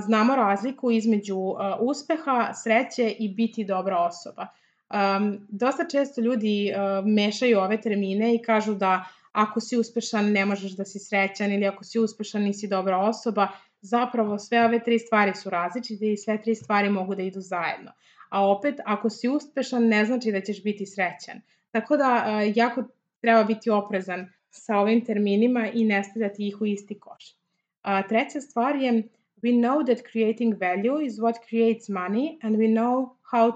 znamo 0.05 0.35
razliku 0.35 0.91
između 0.91 1.37
uspeha, 1.79 2.53
sreće 2.53 3.15
i 3.19 3.29
biti 3.29 3.63
dobra 3.63 3.97
osoba. 3.97 4.47
Um, 4.89 5.47
dosta 5.49 5.85
često 5.91 6.21
ljudi 6.21 6.71
uh, 6.71 7.05
mešaju 7.05 7.59
ove 7.59 7.81
termine 7.81 8.35
i 8.35 8.41
kažu 8.41 8.73
da 8.73 9.05
ako 9.31 9.59
si 9.59 9.77
uspešan 9.77 10.31
ne 10.31 10.45
možeš 10.45 10.71
da 10.71 10.85
si 10.85 10.99
srećan 10.99 11.51
ili 11.51 11.65
ako 11.67 11.83
si 11.83 11.99
uspešan 11.99 12.43
nisi 12.43 12.67
dobra 12.67 12.97
osoba. 12.97 13.47
Zapravo 13.81 14.39
sve 14.39 14.65
ove 14.65 14.83
tri 14.83 14.99
stvari 14.99 15.35
su 15.35 15.49
različite 15.49 16.11
i 16.11 16.17
sve 16.17 16.41
tri 16.41 16.55
stvari 16.55 16.89
mogu 16.89 17.15
da 17.15 17.21
idu 17.21 17.41
zajedno 17.41 17.91
a 18.29 18.47
opet 18.47 18.75
ako 18.85 19.09
si 19.09 19.29
uspešan 19.29 19.87
ne 19.87 20.05
znači 20.05 20.31
da 20.31 20.41
ćeš 20.41 20.63
biti 20.63 20.85
srećan. 20.85 21.41
Tako 21.71 21.97
da 21.97 22.41
jako 22.55 22.83
treba 23.21 23.43
biti 23.43 23.69
oprezan 23.69 24.27
sa 24.49 24.77
ovim 24.77 25.05
terminima 25.05 25.67
i 25.73 25.85
ne 25.85 26.03
stavljati 26.03 26.47
ih 26.47 26.61
u 26.61 26.65
isti 26.65 26.99
koš. 26.99 27.35
A, 27.81 28.07
treća 28.07 28.41
stvar 28.41 28.75
je 28.75 29.03
we 29.41 29.51
know 29.51 29.85
that 29.85 30.05
creating 30.11 30.61
value 30.61 31.05
is 31.05 31.13
what 31.13 31.35
creates 31.49 31.89
money 31.89 32.37
and 32.41 32.55
we 32.55 32.67
know 32.67 33.09
how 33.31 33.51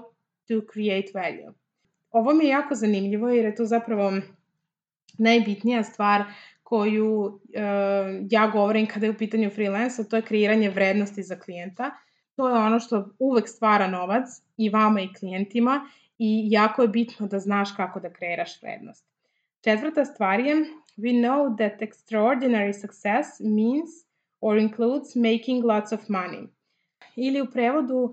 to 0.48 0.66
create 0.72 1.10
value. 1.14 1.52
Ovo 2.10 2.34
mi 2.34 2.44
je 2.44 2.50
jako 2.50 2.74
zanimljivo 2.74 3.28
jer 3.28 3.44
je 3.44 3.54
to 3.54 3.64
zapravo 3.64 4.12
najbitnija 5.18 5.82
stvar 5.82 6.24
koju 6.62 7.20
uh, 7.20 7.40
ja 8.30 8.46
govorim 8.46 8.86
kada 8.86 9.06
je 9.06 9.10
u 9.10 9.18
pitanju 9.18 9.50
freelansa, 9.50 10.04
to 10.04 10.16
je 10.16 10.22
kreiranje 10.22 10.70
vrednosti 10.70 11.22
za 11.22 11.38
klijenta. 11.38 11.90
To 12.40 12.48
je 12.48 12.54
ono 12.54 12.80
što 12.80 13.08
uvek 13.18 13.48
stvara 13.48 13.86
novac 13.86 14.24
i 14.56 14.70
vama 14.70 15.00
i 15.00 15.14
klijentima 15.14 15.80
i 16.18 16.46
jako 16.50 16.82
je 16.82 16.88
bitno 16.88 17.26
da 17.26 17.38
znaš 17.38 17.72
kako 17.76 18.00
da 18.00 18.12
kreiraš 18.12 18.62
vrednost. 18.62 19.06
Četvrta 19.64 20.04
stvar 20.04 20.40
je 20.40 20.54
we 20.96 21.12
know 21.20 21.56
that 21.56 21.80
extraordinary 21.80 22.72
success 22.72 23.40
means 23.40 23.90
or 24.40 24.58
includes 24.58 25.14
making 25.14 25.64
lots 25.64 25.92
of 25.92 26.00
money. 26.08 26.46
Ili 27.16 27.40
u 27.40 27.46
prevodu 27.46 27.96
uh, 27.96 28.12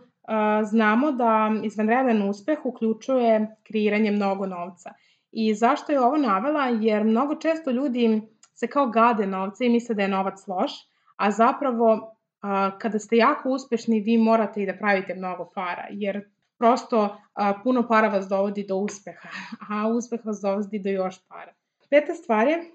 znamo 0.69 1.11
da 1.11 1.51
izvanredan 1.63 2.29
uspeh 2.29 2.65
uključuje 2.65 3.55
kreiranje 3.63 4.11
mnogo 4.11 4.45
novca. 4.45 4.93
I 5.31 5.53
zašto 5.53 5.91
je 5.91 6.01
ovo 6.01 6.17
navela? 6.17 6.65
Jer 6.65 7.03
mnogo 7.03 7.35
često 7.35 7.71
ljudi 7.71 8.21
se 8.53 8.67
kao 8.67 8.87
gade 8.87 9.27
novca 9.27 9.63
i 9.63 9.69
misle 9.69 9.95
da 9.95 10.01
je 10.01 10.07
novac 10.07 10.47
loš, 10.47 10.71
a 11.15 11.31
zapravo 11.31 12.16
a, 12.41 12.77
kada 12.79 12.99
ste 12.99 13.17
jako 13.17 13.49
uspešni, 13.49 13.99
vi 13.99 14.17
morate 14.17 14.63
i 14.63 14.65
da 14.65 14.73
pravite 14.73 15.15
mnogo 15.15 15.51
para, 15.55 15.87
jer 15.89 16.29
prosto 16.57 17.17
a, 17.33 17.53
puno 17.63 17.87
para 17.87 18.07
vas 18.07 18.27
dovodi 18.27 18.65
do 18.67 18.75
uspeha, 18.75 19.29
a 19.69 19.87
uspeh 19.87 20.25
vas 20.25 20.41
dovodi 20.41 20.79
do 20.79 20.89
još 20.89 21.19
para. 21.27 21.53
Peta 21.89 22.13
stvar 22.13 22.47
je, 22.47 22.71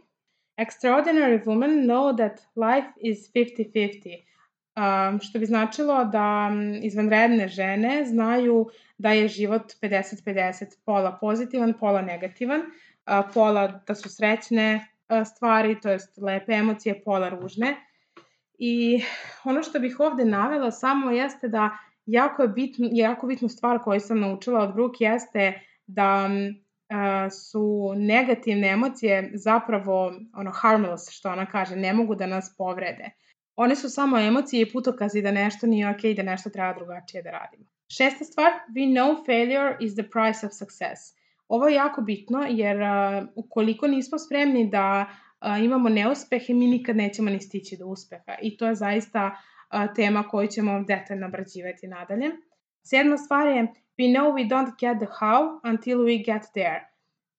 extraordinary 0.56 1.44
women 1.44 1.84
know 1.84 2.16
that 2.16 2.40
life 2.56 2.88
is 2.96 3.32
50-50, 3.34 4.22
Um, 4.76 5.20
što 5.20 5.38
bi 5.38 5.46
značilo 5.46 6.04
da 6.04 6.50
izvanredne 6.82 7.48
žene 7.48 8.04
znaju 8.04 8.70
da 8.98 9.10
je 9.12 9.28
život 9.28 9.62
50-50, 9.82 10.64
pola 10.84 11.18
pozitivan, 11.20 11.74
pola 11.80 12.02
negativan, 12.02 12.60
uh, 12.60 13.32
pola 13.34 13.80
da 13.86 13.94
su 13.94 14.08
srećne 14.08 14.86
uh, 15.08 15.26
stvari, 15.26 15.80
to 15.80 15.90
jest 15.90 16.18
lepe 16.18 16.52
emocije, 16.52 17.02
pola 17.04 17.28
ružne. 17.28 17.76
I 18.58 19.02
ono 19.44 19.62
što 19.62 19.78
bih 19.78 20.00
ovde 20.00 20.24
navela 20.24 20.70
samo 20.70 21.10
jeste 21.10 21.48
da 21.48 21.78
jako 22.06 22.42
je 22.42 22.48
bitno, 22.48 22.88
jako 22.92 23.26
bitnu 23.26 23.48
stvar 23.48 23.78
koju 23.82 24.00
sam 24.00 24.20
naučila 24.20 24.60
od 24.60 24.74
Brooke 24.74 25.04
jeste 25.04 25.60
da 25.86 26.26
uh, 26.26 27.32
su 27.50 27.92
negativne 27.96 28.68
emocije 28.68 29.30
zapravo 29.34 30.12
ono 30.34 30.50
harmless 30.54 31.10
što 31.10 31.30
ona 31.30 31.46
kaže, 31.46 31.76
ne 31.76 31.92
mogu 31.92 32.14
da 32.14 32.26
nas 32.26 32.54
povrede. 32.58 33.10
One 33.56 33.76
su 33.76 33.90
samo 33.90 34.18
emocije 34.18 34.62
i 34.62 34.72
putokazi 34.72 35.22
da 35.22 35.30
nešto 35.30 35.66
nije 35.66 35.90
ok 35.90 36.04
i 36.04 36.14
da 36.14 36.22
nešto 36.22 36.50
treba 36.50 36.72
drugačije 36.72 37.22
da 37.22 37.30
radimo. 37.30 37.64
Šesta 37.88 38.24
stvar, 38.24 38.52
we 38.74 38.86
know 38.92 39.26
failure 39.26 39.76
is 39.80 39.94
the 39.94 40.02
price 40.02 40.46
of 40.46 40.52
success. 40.52 41.00
Ovo 41.48 41.68
je 41.68 41.74
jako 41.74 42.00
bitno 42.00 42.46
jer 42.48 42.76
uh, 42.76 43.28
ukoliko 43.34 43.86
nismo 43.86 44.18
spremni 44.18 44.70
da 44.70 45.06
a, 45.42 45.58
imamo 45.58 45.88
neuspehe, 45.88 46.54
mi 46.54 46.66
nikad 46.66 46.96
nećemo 46.96 47.30
ni 47.30 47.40
stići 47.40 47.76
do 47.76 47.86
uspeha. 47.86 48.34
I 48.42 48.56
to 48.56 48.66
je 48.66 48.74
zaista 48.74 49.36
a, 49.68 49.94
tema 49.94 50.22
koju 50.28 50.48
ćemo 50.48 50.84
detaljno 50.88 51.26
obrađivati 51.26 51.86
nadalje. 51.86 52.30
Sedma 52.82 53.16
stvar 53.16 53.46
je 53.46 53.62
we 53.98 54.12
know 54.14 54.32
we 54.32 54.48
don't 54.48 54.72
get 54.80 54.98
the 54.98 55.06
how 55.20 55.60
until 55.70 55.98
we 55.98 56.24
get 56.24 56.42
there. 56.54 56.80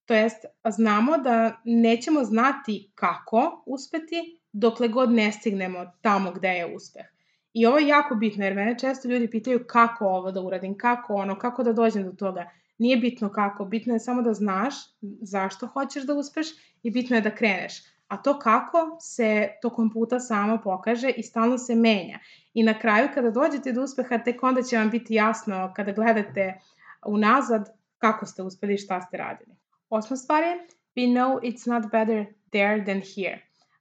To 0.04 0.14
jest, 0.14 0.44
znamo 0.68 1.18
da 1.18 1.60
nećemo 1.64 2.24
znati 2.24 2.90
kako 2.94 3.62
uspeti 3.66 4.40
dokle 4.52 4.88
god 4.88 5.12
ne 5.12 5.32
stignemo 5.32 5.92
tamo 6.00 6.32
gde 6.32 6.48
je 6.48 6.74
uspeh. 6.76 7.06
I 7.52 7.66
ovo 7.66 7.78
je 7.78 7.86
jako 7.86 8.14
bitno 8.14 8.44
jer 8.44 8.54
mene 8.54 8.78
često 8.78 9.08
ljudi 9.08 9.30
pitaju 9.30 9.64
kako 9.66 10.06
ovo 10.06 10.32
da 10.32 10.40
uradim, 10.40 10.78
kako 10.78 11.14
ono, 11.14 11.38
kako 11.38 11.62
da 11.62 11.72
dođem 11.72 12.04
do 12.04 12.12
toga. 12.12 12.50
Nije 12.78 12.96
bitno 12.96 13.28
kako, 13.32 13.64
bitno 13.64 13.94
je 13.94 14.00
samo 14.00 14.22
da 14.22 14.32
znaš 14.32 14.74
zašto 15.22 15.66
hoćeš 15.66 16.02
da 16.02 16.14
uspeš 16.14 16.46
i 16.82 16.90
bitno 16.90 17.16
je 17.16 17.22
da 17.22 17.34
kreneš 17.34 17.93
a 18.08 18.16
to 18.16 18.38
kako 18.38 18.96
se 19.00 19.48
tokom 19.62 19.92
puta 19.92 20.20
samo 20.20 20.58
pokaže 20.64 21.10
i 21.10 21.22
stalno 21.22 21.58
se 21.58 21.74
menja. 21.74 22.18
I 22.54 22.62
na 22.62 22.78
kraju 22.78 23.08
kada 23.14 23.30
dođete 23.30 23.72
do 23.72 23.82
uspeha, 23.82 24.18
tek 24.18 24.42
onda 24.42 24.62
će 24.62 24.78
vam 24.78 24.90
biti 24.90 25.14
jasno 25.14 25.72
kada 25.76 25.92
gledate 25.92 26.60
unazad 27.06 27.68
kako 27.98 28.26
ste 28.26 28.42
uspeli 28.42 28.74
i 28.74 28.78
šta 28.78 29.00
ste 29.00 29.16
radili. 29.16 29.56
Osma 29.90 30.16
stvar 30.16 30.42
je, 30.42 30.66
we 30.96 31.12
know 31.12 31.40
it's 31.40 31.66
not 31.70 31.92
better 31.92 32.26
there 32.50 32.84
than 32.84 33.00
here. 33.14 33.38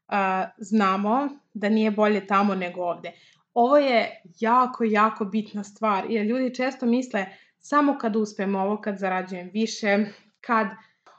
Uh, 0.08 0.50
znamo 0.58 1.30
da 1.54 1.70
nije 1.70 1.92
bolje 1.92 2.28
tamo 2.28 2.56
nego 2.56 2.82
ovde. 2.82 3.12
Ovo 3.54 3.78
je 3.78 4.22
jako, 4.40 4.84
jako 4.84 5.26
bitna 5.26 5.64
stvar, 5.64 6.06
jer 6.10 6.26
ljudi 6.26 6.56
često 6.56 6.86
misle 6.86 7.26
samo 7.60 7.98
kad 7.98 8.16
uspem 8.16 8.56
ovo, 8.56 8.82
kad 8.82 8.98
zarađujem 8.98 9.50
više, 9.54 10.06
kad 10.42 10.68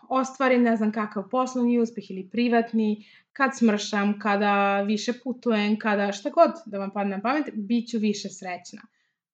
ostvarim 0.08 0.62
ne 0.62 0.76
znam 0.76 0.92
kakav 0.92 1.28
poslovni 1.28 1.78
uspeh 1.78 2.10
ili 2.10 2.28
privatni, 2.32 3.04
kad 3.32 3.50
smršam, 3.58 4.18
kada 4.18 4.82
više 4.82 5.12
putujem, 5.24 5.78
kada 5.78 6.12
šta 6.12 6.30
god 6.30 6.50
da 6.66 6.78
vam 6.78 6.90
padne 6.90 7.16
na 7.16 7.22
pamet, 7.22 7.50
bit 7.54 7.88
ću 7.88 7.98
više 7.98 8.28
srećna. 8.28 8.82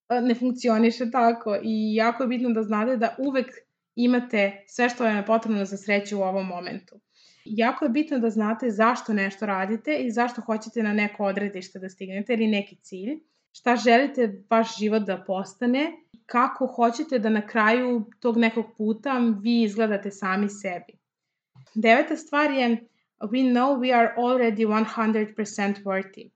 E, 0.08 0.20
ne 0.20 0.34
funkcioniše 0.34 1.10
tako 1.10 1.56
i 1.62 1.94
jako 1.94 2.22
je 2.22 2.28
bitno 2.28 2.50
da 2.50 2.62
znate 2.62 2.96
da 2.96 3.14
uvek 3.18 3.46
imate 3.94 4.64
sve 4.66 4.88
što 4.88 5.04
vam 5.04 5.16
je 5.16 5.26
potrebno 5.26 5.64
za 5.64 5.76
sreću 5.76 6.18
u 6.18 6.22
ovom 6.22 6.46
momentu. 6.46 7.00
Jako 7.44 7.84
je 7.84 7.88
bitno 7.88 8.18
da 8.18 8.30
znate 8.30 8.70
zašto 8.70 9.12
nešto 9.12 9.46
radite 9.46 9.96
i 9.96 10.10
zašto 10.10 10.40
hoćete 10.40 10.82
na 10.82 10.92
neko 10.92 11.24
odredište 11.24 11.78
da 11.78 11.88
stignete 11.88 12.34
ili 12.34 12.46
neki 12.46 12.76
cilj, 12.76 13.20
šta 13.52 13.76
želite 13.76 14.42
vaš 14.50 14.78
život 14.78 15.02
da 15.02 15.24
postane 15.26 15.92
kako 16.26 16.66
hoćete 16.66 17.18
da 17.18 17.28
na 17.28 17.46
kraju 17.46 18.04
tog 18.20 18.36
nekog 18.36 18.66
puta 18.76 19.18
vi 19.42 19.62
izgledate 19.62 20.10
sami 20.10 20.48
sebi. 20.48 20.92
Deveta 21.74 22.16
stvar 22.16 22.50
je 22.50 22.68
we 23.20 23.52
know 23.52 23.78
we 23.78 23.94
are 23.98 24.14
already 24.16 24.66
100% 24.66 25.82
worthy. 25.84 26.30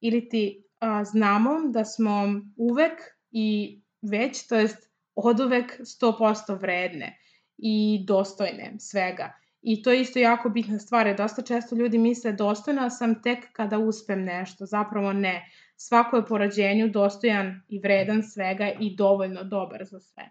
Ili 0.00 0.28
ti 0.28 0.62
a, 0.80 1.04
znamo 1.04 1.68
da 1.68 1.84
smo 1.84 2.40
uvek 2.56 2.92
i 3.30 3.80
već, 4.02 4.46
to 4.46 4.56
jest 4.56 4.90
od 5.14 5.40
uvek 5.40 5.80
100% 5.80 6.60
vredne. 6.60 7.18
i 7.58 8.04
dostojne 8.06 8.74
svega. 8.78 9.32
I 9.62 9.82
to 9.82 9.90
je 9.90 10.00
isto 10.00 10.18
jako 10.18 10.48
bitna 10.48 10.78
stvar, 10.78 11.16
dosta 11.16 11.42
često 11.42 11.76
ljudi 11.76 11.98
misle 11.98 12.32
dostojna 12.32 12.90
sam 12.90 13.22
tek 13.22 13.52
kada 13.52 13.78
uspem 13.78 14.24
nešto, 14.24 14.66
zapravo 14.66 15.12
ne. 15.12 15.50
Svako 15.80 16.16
je 16.16 16.26
po 16.26 16.38
rođenju 16.38 16.88
dostojan 16.88 17.60
i 17.68 17.78
vredan 17.78 18.22
svega 18.22 18.70
i 18.80 18.96
dovoljno 18.96 19.44
dobar 19.44 19.84
za 19.84 20.00
sve. 20.00 20.30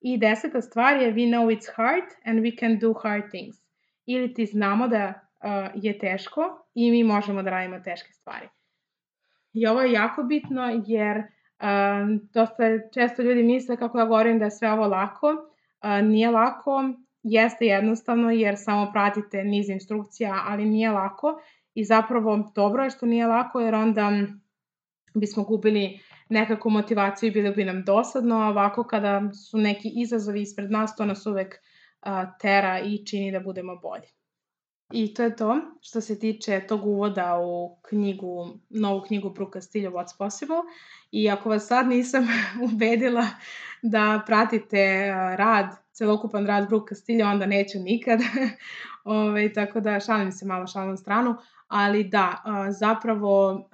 I 0.00 0.18
deseta 0.18 0.60
stvar 0.60 1.02
je 1.02 1.12
we 1.12 1.28
know 1.28 1.46
it's 1.56 1.68
hard 1.76 2.08
and 2.24 2.38
we 2.38 2.58
can 2.60 2.78
do 2.78 2.92
hard 3.02 3.30
things. 3.30 3.56
Ili 4.06 4.34
ti 4.34 4.46
znamo 4.46 4.88
da 4.88 5.06
uh, 5.06 5.70
je 5.74 5.98
teško 5.98 6.66
i 6.74 6.90
mi 6.90 7.04
možemo 7.04 7.42
da 7.42 7.50
radimo 7.50 7.80
teške 7.80 8.12
stvari. 8.12 8.48
I 9.52 9.66
ovo 9.66 9.82
je 9.82 9.92
jako 9.92 10.22
bitno 10.22 10.82
jer 10.86 11.16
um, 11.18 12.28
dosta 12.34 12.64
često 12.94 13.22
ljudi 13.22 13.42
misle 13.42 13.76
kako 13.76 13.98
ja 13.98 14.04
govorim 14.04 14.38
da 14.38 14.44
je 14.44 14.50
sve 14.50 14.70
ovo 14.72 14.86
lako. 14.86 15.26
Uh, 15.26 16.08
nije 16.08 16.30
lako, 16.30 16.90
jeste 17.22 17.66
jednostavno 17.66 18.30
jer 18.30 18.54
samo 18.56 18.90
pratite 18.92 19.44
niz 19.44 19.68
instrukcija, 19.68 20.42
ali 20.46 20.64
nije 20.64 20.90
lako 20.90 21.40
i 21.74 21.84
zapravo 21.84 22.52
dobro 22.54 22.84
je 22.84 22.90
što 22.90 23.06
nije 23.06 23.26
lako 23.26 23.60
jer 23.60 23.74
onda 23.74 24.10
bismo 25.20 25.44
gubili 25.44 26.00
nekakvu 26.28 26.70
motivaciju 26.70 27.28
i 27.28 27.32
bilo 27.32 27.52
bi 27.52 27.64
nam 27.64 27.84
dosadno, 27.84 28.36
a 28.36 28.48
ovako 28.48 28.84
kada 28.84 29.30
su 29.48 29.58
neki 29.58 29.92
izazovi 29.94 30.42
ispred 30.42 30.70
nas, 30.70 30.96
to 30.96 31.04
nas 31.04 31.26
uvek 31.26 31.54
uh, 31.54 32.12
tera 32.40 32.80
i 32.80 33.06
čini 33.06 33.32
da 33.32 33.40
budemo 33.40 33.76
bolji. 33.76 34.08
I 34.92 35.14
to 35.14 35.22
je 35.22 35.36
to 35.36 35.60
što 35.80 36.00
se 36.00 36.18
tiče 36.18 36.60
tog 36.68 36.86
uvoda 36.86 37.38
u 37.40 37.80
knjigu, 37.88 38.58
novu 38.70 39.02
knjigu 39.06 39.30
Bruka 39.30 39.60
Stilja 39.60 39.90
What's 39.90 40.18
Possible. 40.18 40.56
I 41.10 41.30
ako 41.30 41.48
vas 41.48 41.66
sad 41.66 41.88
nisam 41.88 42.26
ubedila 42.72 43.26
da 43.82 44.22
pratite 44.26 45.06
rad, 45.36 45.66
celokupan 45.92 46.46
rad 46.46 46.68
Bruka 46.68 46.94
Stilja, 46.94 47.28
onda 47.28 47.46
neću 47.46 47.78
nikad. 47.78 48.20
Ove, 49.04 49.18
ovaj, 49.28 49.52
tako 49.52 49.80
da 49.80 50.00
šalim 50.00 50.32
se 50.32 50.46
malo 50.46 50.66
šalim 50.66 50.96
stranu. 50.96 51.34
Ali 51.68 52.04
da, 52.04 52.42
zapravo 52.80 53.68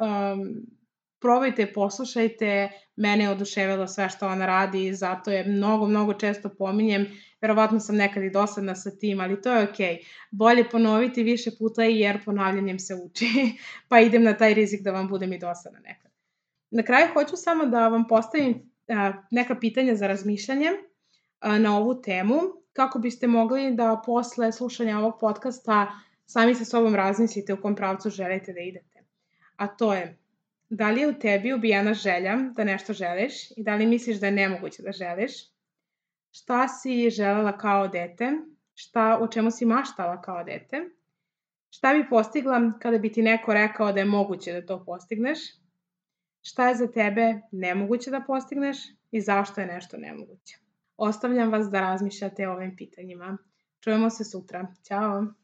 probajte, 1.24 1.72
poslušajte, 1.72 2.68
mene 2.96 3.24
je 3.24 3.30
oduševilo 3.30 3.86
sve 3.88 4.08
što 4.08 4.26
ona 4.28 4.46
radi, 4.46 4.94
zato 4.94 5.30
je 5.30 5.44
mnogo, 5.44 5.86
mnogo 5.86 6.14
često 6.14 6.48
pominjem, 6.58 7.06
verovatno 7.40 7.80
sam 7.80 7.96
nekad 7.96 8.22
i 8.22 8.30
dosadna 8.30 8.74
sa 8.74 8.90
tim, 8.90 9.20
ali 9.20 9.40
to 9.42 9.52
je 9.52 9.64
okej. 9.64 9.86
Okay. 9.86 10.06
Bolje 10.30 10.68
ponoviti 10.70 11.22
više 11.22 11.50
puta 11.58 11.84
jer 11.84 12.24
ponavljanjem 12.24 12.78
se 12.78 12.94
uči, 12.94 13.26
pa 13.88 14.00
idem 14.00 14.22
na 14.22 14.36
taj 14.36 14.54
rizik 14.54 14.82
da 14.82 14.92
vam 14.92 15.08
budem 15.08 15.32
i 15.32 15.38
dosadna 15.38 15.78
nekad. 15.78 16.10
Na 16.70 16.82
kraju 16.82 17.08
hoću 17.12 17.36
samo 17.36 17.66
da 17.66 17.88
vam 17.88 18.04
postavim 18.08 18.70
neka 19.30 19.56
pitanja 19.60 19.94
za 19.94 20.06
razmišljanje 20.06 20.70
na 21.58 21.78
ovu 21.78 22.02
temu, 22.02 22.36
kako 22.72 22.98
biste 22.98 23.26
mogli 23.26 23.74
da 23.74 24.02
posle 24.06 24.52
slušanja 24.52 24.98
ovog 24.98 25.14
podcasta 25.20 25.86
sami 26.26 26.54
sa 26.54 26.64
sobom 26.64 26.94
razmislite 26.94 27.54
u 27.54 27.60
kom 27.60 27.76
pravcu 27.76 28.10
želite 28.10 28.52
da 28.52 28.60
idete. 28.60 29.04
A 29.56 29.66
to 29.66 29.94
je, 29.94 30.18
Da 30.74 30.90
li 30.90 31.00
je 31.00 31.08
u 31.08 31.18
tebi 31.18 31.52
ubijena 31.52 31.94
želja 31.94 32.36
da 32.56 32.64
nešto 32.64 32.92
želiš 32.92 33.50
i 33.56 33.62
da 33.62 33.74
li 33.74 33.86
misliš 33.86 34.16
da 34.20 34.26
je 34.26 34.32
nemoguće 34.32 34.82
da 34.82 34.92
želiš? 34.92 35.32
Šta 36.30 36.68
si 36.68 37.10
želela 37.10 37.58
kao 37.58 37.88
dete? 37.88 38.32
Šta, 38.74 39.18
o 39.20 39.28
čemu 39.28 39.50
si 39.50 39.66
maštala 39.66 40.22
kao 40.22 40.44
dete? 40.44 40.80
Šta 41.70 41.94
bi 41.94 42.08
postigla 42.10 42.72
kada 42.82 42.98
bi 42.98 43.12
ti 43.12 43.22
neko 43.22 43.54
rekao 43.54 43.92
da 43.92 44.00
je 44.00 44.04
moguće 44.04 44.52
da 44.52 44.66
to 44.66 44.84
postigneš? 44.84 45.38
Šta 46.42 46.68
je 46.68 46.74
za 46.74 46.92
tebe 46.92 47.40
nemoguće 47.52 48.10
da 48.10 48.24
postigneš 48.26 48.78
i 49.10 49.20
zašto 49.20 49.60
je 49.60 49.66
nešto 49.66 49.96
nemoguće? 49.96 50.58
Ostavljam 50.96 51.52
vas 51.52 51.70
da 51.70 51.80
razmišljate 51.80 52.48
o 52.48 52.52
ovim 52.52 52.76
pitanjima. 52.76 53.38
Čujemo 53.80 54.10
se 54.10 54.24
sutra. 54.24 54.66
Ćao! 54.88 55.43